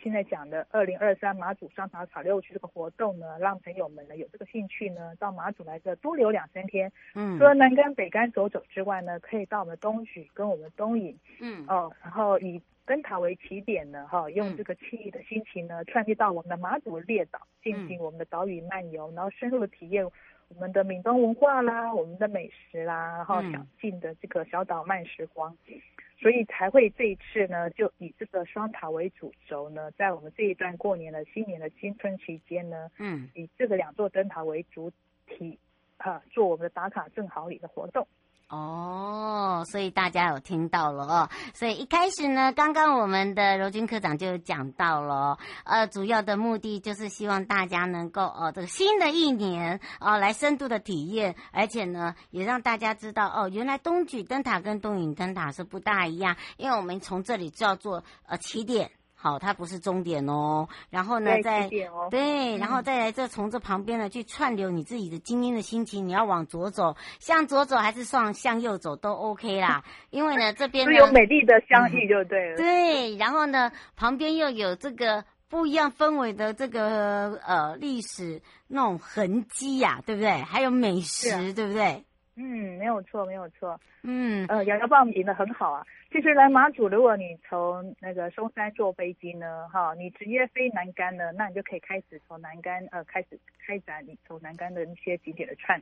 [0.01, 6.91] 现在讲的二零二三马祖双塔草六区这个活动呢，让朋友们呢有这个兴趣呢到马祖来这多留两三天。
[7.15, 11.17] 嗯，除了南竿北竿走走之外呢，可以到我们东莒跟我们东引。
[11.39, 12.61] 嗯，哦，然后以。
[12.87, 20.05] 灯塔为起点呢，哈，用这个惬意的心情呢，窜进到我们的马祖列岛，进行我们的岛屿漫游，嗯、然后深入的体验
[20.47, 25.75] 我们的闽东文化啦，我们的美食啦，然后享尽的这个小岛慢时光，嗯、
[26.19, 34.91] 所以才会这一次呢，就以这个双塔为主轴呢，在我们这一段过年的新年的新春期间呢，嗯，以这个两座灯塔为主
[35.27, 35.59] 体，
[35.97, 38.07] 啊，做我们的打卡正好礼的活动。
[38.49, 41.29] 哦，所以大家有听到了哦。
[41.53, 58.91] 所以一开始呢，刚刚我们的柔君科长就讲到了，呃，主要的目的就是希望大家能够哦，这个新的一年哦，来深度的体验，而且呢，也让大家知道哦，原来东举灯塔跟东引灯塔是不大一样，因为我们从这里就要做呃起点。
[59.19, 60.67] 好，它不是终点哦。
[60.91, 66.07] 然后呢，再对，对，然后再来这从这旁边呢去串流你自己的今天的心情。
[66.07, 69.83] 你要往左走，向左走还是向向右走都 OK 啦。
[70.11, 72.55] 因为呢，这边呢有美丽的相遇就对了。
[72.55, 80.29] 嗯、对，然后呢，旁边又有这个不一样氛围的这个呃历史那种痕迹呀、啊，对不对？
[80.43, 82.05] 还有美食，啊、对不对？
[82.35, 83.79] 嗯，没有错，没有错。
[84.03, 85.83] 嗯，呃，瑶瑶报名的很好啊。
[86.17, 95.79] 其实来马祖，如果你从那个松山坐飞机呢，哈，你直接飞南竿呢，那你就可以开始从南竿呃开始开展你从南竿的一些景点的串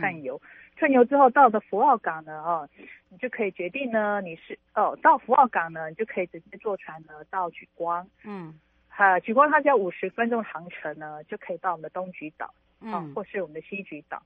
[0.00, 0.40] 串游。
[0.76, 2.66] 串游之后到的福澳港呢，哦，
[3.10, 8.08] 你就可以决定呢，你是哦到福澳港呢，你就可以直接坐船呢到莒光。
[8.24, 8.58] 嗯，
[8.88, 12.50] 哈，莒光它只要五十分钟航程呢，就可以到我们的东莒岛，
[12.80, 14.22] 嗯，或是我们的西莒岛。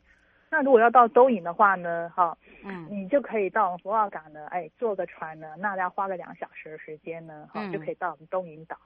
[0.52, 8.76] 那如果要到东引的话呢，哈，嗯，你就可以到我们福澳港呢，哎，坐个船呢，那要花个两小时的时间呢，哈、嗯，就可以到我们东引岛，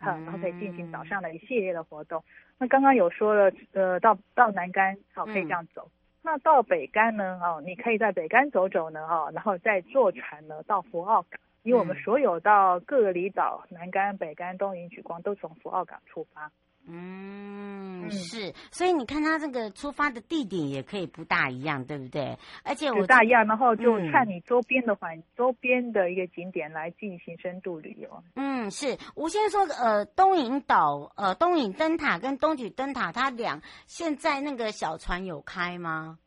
[0.00, 2.20] 哈、嗯，然后可以进行岛上的一系列的活动。
[2.20, 5.88] 嗯、那刚刚有说了，呃，到到南竿，好，可以这样走。
[5.88, 16.50] 嗯、那到北竿呢，哦，你可以在北竿走走呢，哈，然后再坐船呢到福澳港，因为我们所有到各个离岛，南竿、北竿、东引、莒光都从福澳港出发。
[16.86, 22.36] 嗯，是，所以你看它这个出发的地点也可以不大一样，对不对？
[22.62, 28.22] 而且我不大一样，然后就看你周边的环、嗯、周边的一个景点来进行深度旅游。
[28.36, 28.98] 嗯，是。
[29.14, 36.18] 吴先生说，呃，东引岛，呃，东引灯塔跟东举灯塔，它俩现在那个小船有开吗？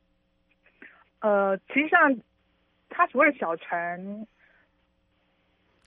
[1.20, 2.20] 呃，其实际上，
[2.90, 4.26] 它所谓的小船。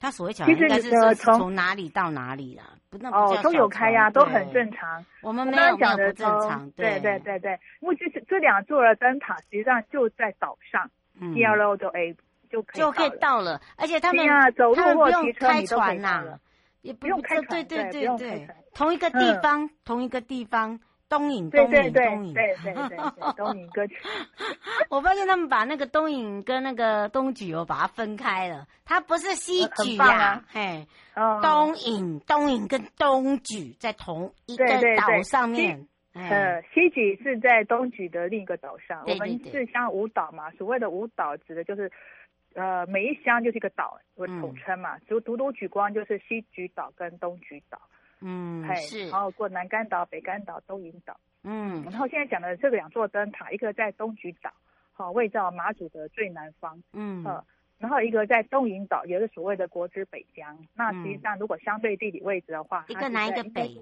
[0.00, 2.64] 他所谓小船应该是从哪里到哪里啦？
[2.88, 5.04] 不，那不哦，都有开呀，都很正常。
[5.20, 7.60] 我们没有讲的正常，对对对对。
[7.80, 10.90] 因为这这两座的灯塔实际上就在岛上
[11.34, 12.16] ，D L O 就 A
[12.50, 14.26] 就可以就可以到了，而且他们
[14.56, 16.24] 走路或骑车开船呐，
[16.80, 20.80] 也不用开船，对对对对，同一个地方，同一个地方。
[21.10, 23.96] 东引，东引，东引，对对对对，东引 歌曲。
[24.88, 28.68] 我发现他们把那个东引跟那个东莒哦，把它分开了。
[28.84, 30.86] 它不是西莒呀，嘿，
[31.42, 34.64] 东引，东引跟东莒在同一个
[34.96, 35.88] 岛上面。
[36.12, 39.04] 呃，西莒是在东莒的另一个岛上。
[39.06, 41.90] 我们四乡五岛嘛，所谓的五岛指的就是，
[42.54, 44.98] 呃，每一乡就是一个岛，我统称嘛。
[45.08, 47.80] 就独独举光就是西莒岛跟东莒岛。
[48.20, 54.52] 嗯，是，然后过南竿岛、北竿岛、东引岛，嗯，然后现在讲的这个两座灯塔，一个在东莒岛，
[54.92, 57.42] 好位在马祖的最南方，嗯，呃，
[57.78, 60.58] 然后一个在东引岛，也是所谓的国之北疆。
[60.74, 63.74] 那实际上如果相对地理位置的话，一个南一个北，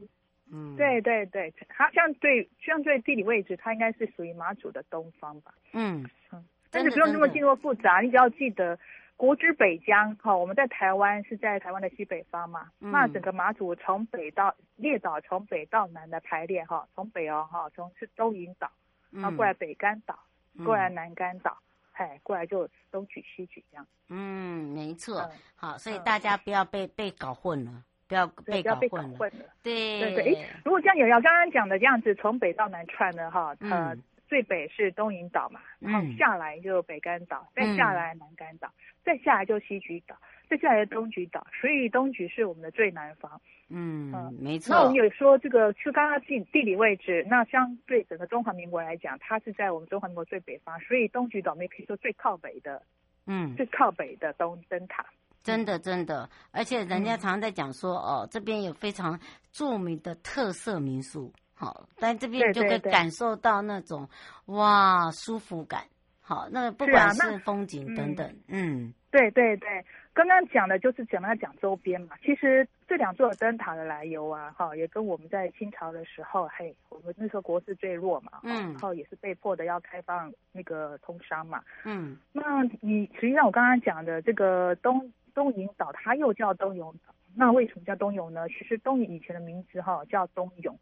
[0.52, 5.52] 嗯，对对对，它相对相对地理位置，它应该是属于马祖的东方吧？
[5.72, 6.08] 嗯。
[6.30, 8.78] 嗯，但是不用那么进入复杂，你只要记得。
[9.18, 18.70] 国之北疆，哈，我们在台湾是在台湾的西北方嘛，嗯、那整个马祖从北到列岛，从北到南的排列，哈，从北哦，哈，从是东引岛，
[19.10, 20.16] 然后过来北竿岛，
[20.54, 21.58] 嗯、过来南竿岛，
[21.94, 23.84] 哎、嗯，过来就东举西举这样。
[24.08, 25.20] 嗯，没错。
[25.20, 29.44] 嗯、好，所以大家不要被、嗯、被搞混了，不要被搞混了。
[29.64, 33.96] 对对对，哎，如果这样有要刚刚讲的这样子，从北到南串的哈，呃。
[34.28, 40.14] 嗯最北是东引岛嘛，然后下来就北干岛，嗯、再下来南干岛，嗯、再下来就西莒岛，
[40.50, 43.40] 再下来东莒岛，所以东莒是我们的最南方。
[43.70, 44.74] 嗯，嗯没错。
[44.74, 52.82] 那我们有说这个就刚刚地地理位置，那相对整个中华民国来讲，它是在我们中华民国最北方，所以东莒岛我们也可以说最靠北的，
[53.26, 55.06] 嗯，最靠北的东灯塔。
[55.42, 59.18] 真的真的，而且人家常常在讲说，嗯、哦，这边有非常
[59.52, 61.32] 著名的特色民宿。
[61.58, 64.08] 好，在这边就可以感受到那种
[64.46, 65.82] 哇舒服感。
[66.20, 72.14] 好，那不管是风景等等，嗯，嗯对对对，刚刚讲的就是讲他讲周边嘛。
[72.22, 88.46] 其实这两座灯塔的来由啊，哈，也跟我们在清朝的时候，嘿，我们那时候国势最弱嘛，嗯，然后也是被迫的要开放那个通商嘛，嗯，那你实际上我刚刚讲的这个东东引岛，它又叫东涌岛，那为什么叫东涌呢？
[88.50, 90.78] 其实东引以前的名字哈叫东涌。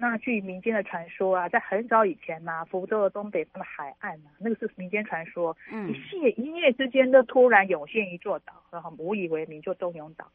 [0.00, 5.54] 那据民间的传说啊，在很早以前呢、啊，福州的东北方的海岸啊，那个是民间传说。
[5.70, 10.26] 嗯，一夜一夜之间，都突然涌现一座岛，然后无以为名，就东涌岛。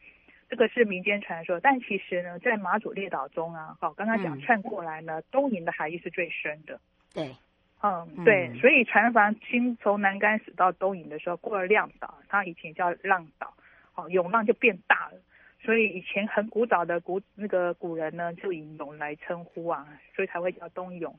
[0.47, 6.79] 这个是民间传说，但其实呢，在马祖列岛中啊，好，刚刚讲串过来呢，嗯、东引的海域是最深的。
[7.11, 7.35] 对，
[7.81, 13.51] 嗯，对，所以船帆经从南竿驶到东引的时候，过了浪岛，它以前叫浪岛，
[13.93, 15.17] 好，涌浪就变大了。
[15.65, 21.11] 所以以前很古早的古那个古人呢，就以涌来称呼啊，所以才会叫东涌。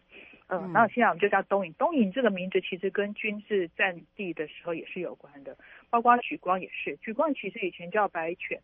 [0.46, 1.72] 呃、嗯，然后现在我们就叫东引。
[1.72, 5.56] 东引这个名字其实跟军事战地的时候也是有关的，
[5.90, 6.96] 包括许光也是。
[7.02, 8.60] 许光其实以前叫白犬，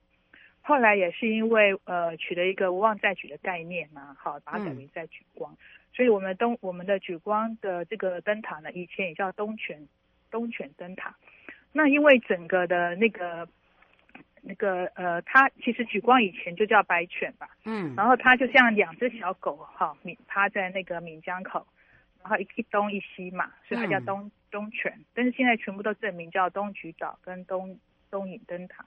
[0.60, 5.52] 后来也是因为呃取了一个无妄再举的概念嘛，好，把它改名再举光。
[5.52, 5.58] 嗯、
[5.92, 9.88] 所以我们东我们的举光的这个灯塔呢，以前也叫东泉
[10.30, 11.12] 东泉灯塔。
[11.72, 13.48] 那因为整个的那个。
[14.44, 21.64] 那个呃，它其实举光以前就叫白犬吧，嗯，然后它就像两只小狗哈，闽趴在那个闽江口，
[22.20, 27.78] 然后一一东一西嘛，所以它叫东、嗯、东犬，但是现在全部都证明叫东莒岛跟东
[28.10, 28.84] 东引灯塔、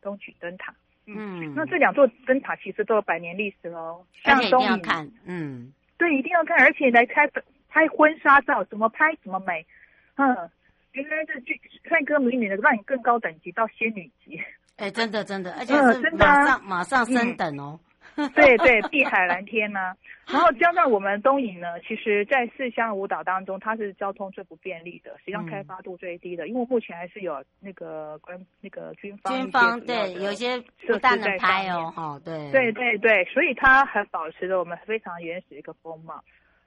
[0.00, 0.74] 东莒灯塔，
[1.04, 7.30] 嗯，那这两座灯塔其实都有百年历史喽，像东引看，嗯，对，一定要看，而且来拍
[7.68, 9.66] 拍婚纱照，怎么拍怎么美，
[10.14, 10.50] 嗯，
[10.92, 14.40] 原来这剧帅哥美女的让你更高等级到仙女级。
[14.76, 17.78] 哎，真的真的，而且是马上、马上升等哦。
[18.16, 19.96] 嗯、对对，碧海蓝天呢、啊。
[20.28, 36.22] 然后加上我们东引呢，其实在四乡五岛当中，它是交通最不便利的，实际上开发度最低的，嗯、因为目前还是有那个关那个军方军方对有一些不但能拍哦，哈对对对对，所以它还保持着我们非常原始的一个风貌。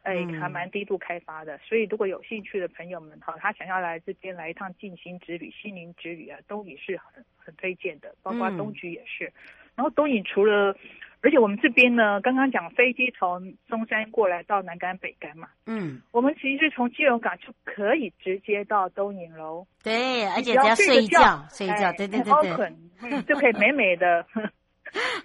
[0.07, 9.25] 哎，还蛮低度开发的，嗯、所以如果有兴趣的朋友们哈，他想要来这边来一趟静心之旅、心灵之旅啊，东影是很很推荐的，包括东局也是。
[9.25, 9.33] 嗯、
[9.75, 10.73] 然后东影除了
[11.21, 19.67] 而且我们这边呢，刚刚讲飞机从中山过来到南竿北竿嘛，嗯，我们其实从基隆港就可以直接到东影楼。
[19.83, 24.25] 对，而且只要睡觉，睡觉，哎、对对对对，嗯、就可以美美的。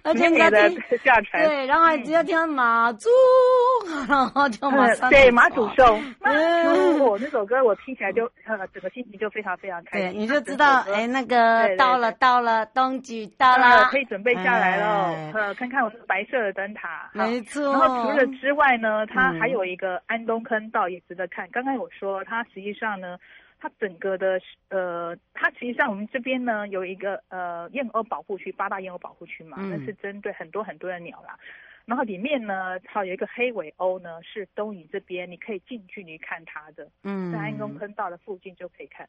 [0.03, 0.69] 而且你的
[1.03, 3.09] 下沉，对，然后还直接听到马祖，
[3.87, 6.31] 嗯、然后就马上、嗯、对马祖颂，马
[6.97, 10.11] 祖，那首歌我听起来就呃，整个心情就非常非常开心。
[10.11, 15.31] 对，你就知道，哎，那个到了到了，冬季到了、呃，可以准备下来了。
[15.33, 17.71] 呃，看看我的白色的灯塔，没错。
[17.71, 21.47] 然后除了之外呢，它还有一个安东坑道也值得看。
[21.51, 23.17] 刚刚我说，它实际上呢。
[23.63, 31.39] 它整个的呃，它实际上我们这边呢有一个呃燕鸥保护区，八大燕鸥保护区嘛，那、嗯、是针对很多很多的鸟啦。
[31.85, 39.07] 然后里面呢，它有一个黑尾鸥呢，是东引这边你可以近距离看它的，嗯，在安宫坑道的附近就可以看。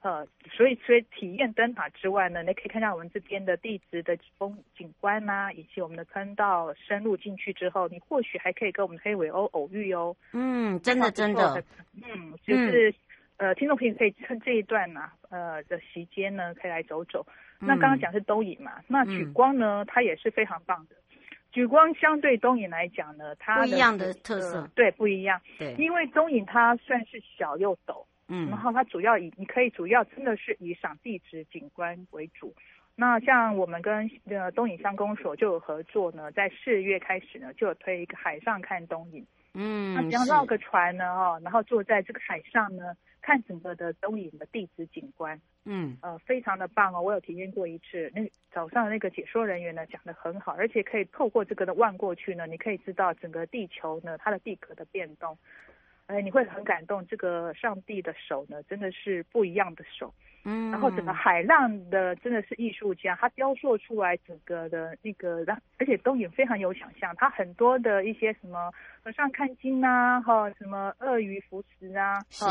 [0.00, 10.16] 呃，所以所以体验灯塔之外呢，你可以看到我们这边的地质的风景观啊，以及我们的坑道深入进去之后，你或许还可以跟我们黑尾鸥偶遇哦。
[10.32, 11.62] 嗯，真的真的，
[11.94, 12.92] 嗯，就是。
[13.42, 17.26] 嗯呃，听众朋友可以趁这一段呢、啊，呃的时间呢，可以来走走。
[17.58, 20.94] 那刚刚讲是东影嘛，嗯、那莒光呢，它也是非常棒的。
[21.52, 25.40] 莒光相对东影来讲呢，它一样的特色，呃、对，不一样。
[25.58, 32.54] 对，因为东影它算是小又陡，嗯，然后它主要以你可以主要真的是以赏地质景观为主。
[32.94, 39.26] 那像我们跟呃东引乡公所就有合作呢，在四月开始呢，就有推一个海上看东影。
[39.54, 42.94] 嗯，那只要绕个船呢，哦，然后坐在这个海上呢。
[43.22, 48.10] 看整个的东引的地质景观，嗯，呃，非常的棒哦，我有体验过一次。
[48.14, 48.20] 那
[48.50, 55.38] 早上的那个解说人员呢讲的很好，而且可以透过这个的望过去呢，你可以知道整个地球呢它的地壳的变动，
[56.12, 57.06] 哎，你会很感动。
[57.06, 60.12] 这个上帝的手呢真的是不一样的手，
[60.44, 68.70] 嗯，然后整个海浪的真的是艺术家，他雕塑出来整个的那个让，而且东引非常有想象，他很多的一些什么
[69.02, 72.44] 和尚看经啊，哈，什么鳄鱼浮石啊，是。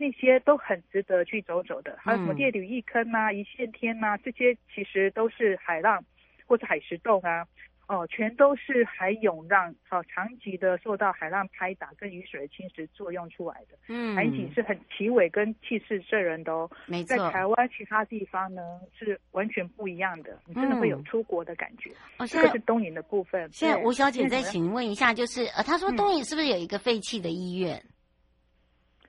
[0.00, 6.04] 那些都很值得去走走的，还有什么烈屿异坑啊、一线天呐、啊，这些其实都是海浪
[6.46, 7.44] 或者海石洞啊，
[7.88, 13.78] 哦、呃，全都是海涌浪好、呃、长期的受到海浪拍打跟雨水的侵蚀作用出来的。
[13.88, 16.70] 嗯，海景是很奇伟跟气势震人的哦。
[16.86, 18.62] 没错，在台湾其他地方呢
[18.98, 21.90] 是完全不一样的，你真的会有出国的感觉。
[22.18, 23.48] 哦、嗯，这个是东引的部分。
[23.52, 27.76] 现在吴小姐再请问一下，就是呃，她说东引是不是有一个废弃的医院？
[27.78, 27.90] 嗯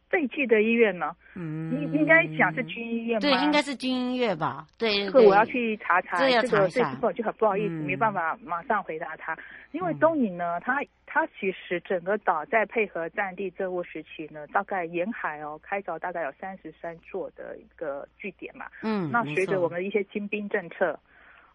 [0.10, 1.16] 废弃的医院呢？
[1.36, 3.20] 嗯，应应该讲是军医院吗？
[3.22, 4.66] 对，应该是军医院吧。
[4.78, 6.18] 对，这个我要去查查。
[6.18, 9.38] 这个这部分就很不好意思，嗯、没办法马上回答他。
[9.72, 18.66] 因为东引呢，它它其实整个岛在配合战地政务时期呢，大概沿海哦开凿大概有三十三座的一个据点嘛。
[18.82, 21.00] 嗯，那随着我们的一些精兵政策。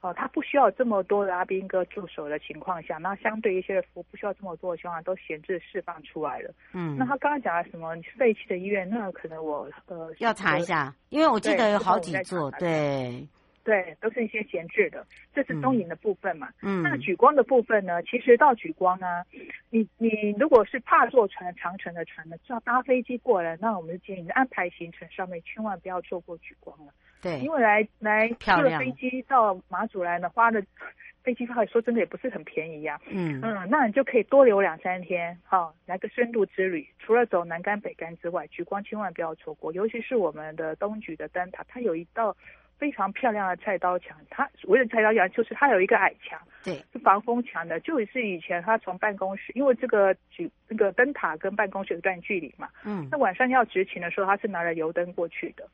[0.05, 6.52] 哦，他不需要这么多的阿兵哥驻守的情况下，那相对一些服务不需要这么多的情况下，都闲置释放出来了。
[6.74, 13.26] 嗯，那他刚刚讲了什么废弃的医院，那可能我呃要查一下，因为我记得有好几座，对
[13.64, 15.07] 对，都是一些闲置的。
[15.34, 16.50] 这是东营的部分嘛。
[16.61, 18.02] 嗯，那举光的部分呢？
[18.02, 19.22] 其实到举光呢，
[19.70, 26.92] 你你如果是怕坐船长城的船呢，就要搭飞机过来，那我们建议你安排行程上面千万不要错过举光了。
[27.25, 30.62] 对，因为来来坐了飞机到马祖来呢，花的
[31.22, 33.09] 飞机票说真的也不是很便宜呀、啊。
[33.09, 36.87] 嗯嗯，那你就可以多留两三天，哈、哦，来个深度之旅。
[36.99, 42.37] 除了走南竿北竿之外，莒光千万不要错过，尤其是我们的东莒的灯塔，它有一道
[42.77, 44.14] 非常漂亮的菜刀墙。
[44.29, 55.66] 它所谓的菜刀墙，就是它有一个矮墙，对，是防风墙的，就是以前他从办公室，因为这个举那个灯塔跟办公室有一段距离嘛，嗯，那晚上要执勤的时候，他是拿着油灯过去的。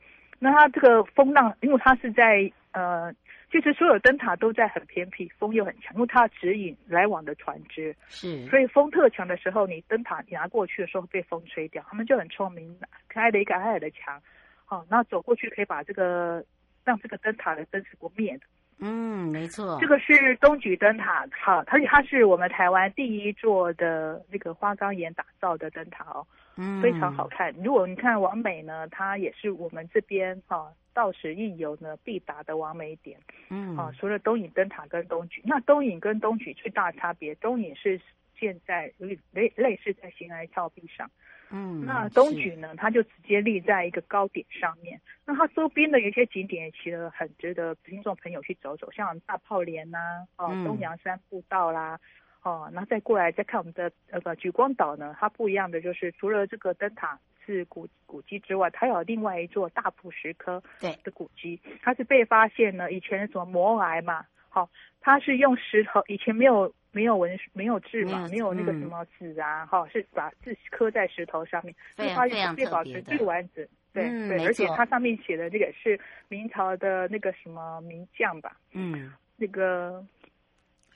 [0.43, 3.13] 那它这个风浪，因为它是在呃，
[3.51, 11.85] 就是所有灯塔都在很偏僻，风又很强，因为它指引来往的船只，是，所以风特强的时候，你灯塔拿过去的时候被风吹掉。
[11.89, 12.75] 他们就很聪明，
[13.09, 14.19] 开了一个矮矮的墙，
[14.65, 16.43] 好，那走过去可以把这个
[16.85, 18.45] 让这个灯塔的灯是不灭的。
[18.79, 26.27] 嗯，没错，这个是东莒灯塔，好，而且它是我们台湾第一座的那个花岗岩打造的灯塔哦。
[26.57, 27.55] 嗯，非常好看。
[27.63, 33.19] 如果你看王美呢，它也是我们这边哈到时一游呢必达的网美点。
[33.49, 38.01] 嗯，啊，除了东引灯塔跟东莒，那东引跟东莒最大差别，东引是
[38.39, 41.11] 建在类类类似在悬崖峭壁上。
[41.53, 45.01] 嗯，那东莒呢，它就直接立在一个高点上面。
[45.25, 49.99] 那它周边的有一些景点其实很值得听众朋友去走走，像大炮连呐，
[50.37, 51.99] 哦，东阳山步道啦。
[52.43, 64.69] 哦，那再过来再看我们的那个举光岛呢，它不一样的就是除了这个灯塔是古古迹之外，它有另外一座大埔石刻对的古迹，它是被发现呢以前什么摩崖嘛，好、哦，
[65.01, 73.67] 它是用石头，以前没有没有文没有字嘛，没有，那个什么纸啊，哈、嗯，是把字刻在石头上面，所以它越保持最完整。
[73.93, 78.57] 对、嗯、对，而且它上面写的这个是明朝的那个什么名将吧？
[78.73, 80.05] 嗯，那个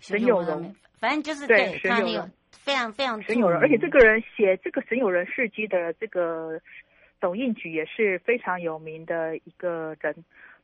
[0.06, 6.60] 沈有容，反正就是对沈有容，非常非常沈有容，而且这个人写这个沈有容事迹的这个
[7.20, 10.14] 董应举也是非常有名的一个人。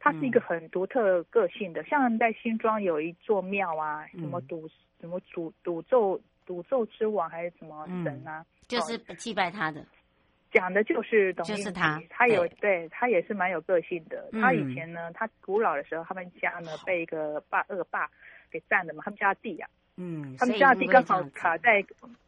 [0.03, 4.71] 他是一个很独特个性的，嗯、像在新庄有一座庙啊，什么赌、嗯、
[5.03, 9.85] 什么赌赌咒赌咒之王还是什么神啊，嗯、就是祭拜他的，
[10.51, 14.27] 讲的就是董应举，就是他，他有对，对他也是蛮有个性的。
[14.33, 18.11] 嗯、他以前呢，他古老的时候，他们家呢被一个霸恶霸
[18.51, 19.69] 给占了嘛，他们家地啊。
[20.03, 21.73] 嗯，他们家的地刚好卡在，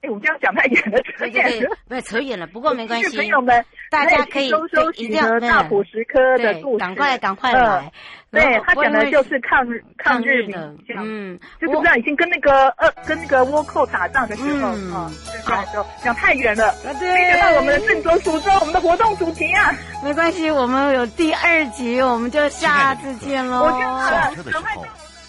[0.02, 2.46] 哎，我们这样讲太远了，扯远了，不扯远了。
[2.46, 7.90] 不过没关系，朋友们，大家可以收收集呢大埔石科的故事，赶快赶快来。
[8.30, 15.10] 对他讲的就是抗日抗日的，嗯，就是这样，已经跟那个呃跟那个倭寇打仗的时候啊，
[15.42, 19.72] 好，讲太远了，对，讲到我们的郑州、苏州，我们的活动主题啊，
[20.04, 23.70] 没关系，我们有第二集，我们就下次见喽。
[23.70, 24.84] 上车的时候。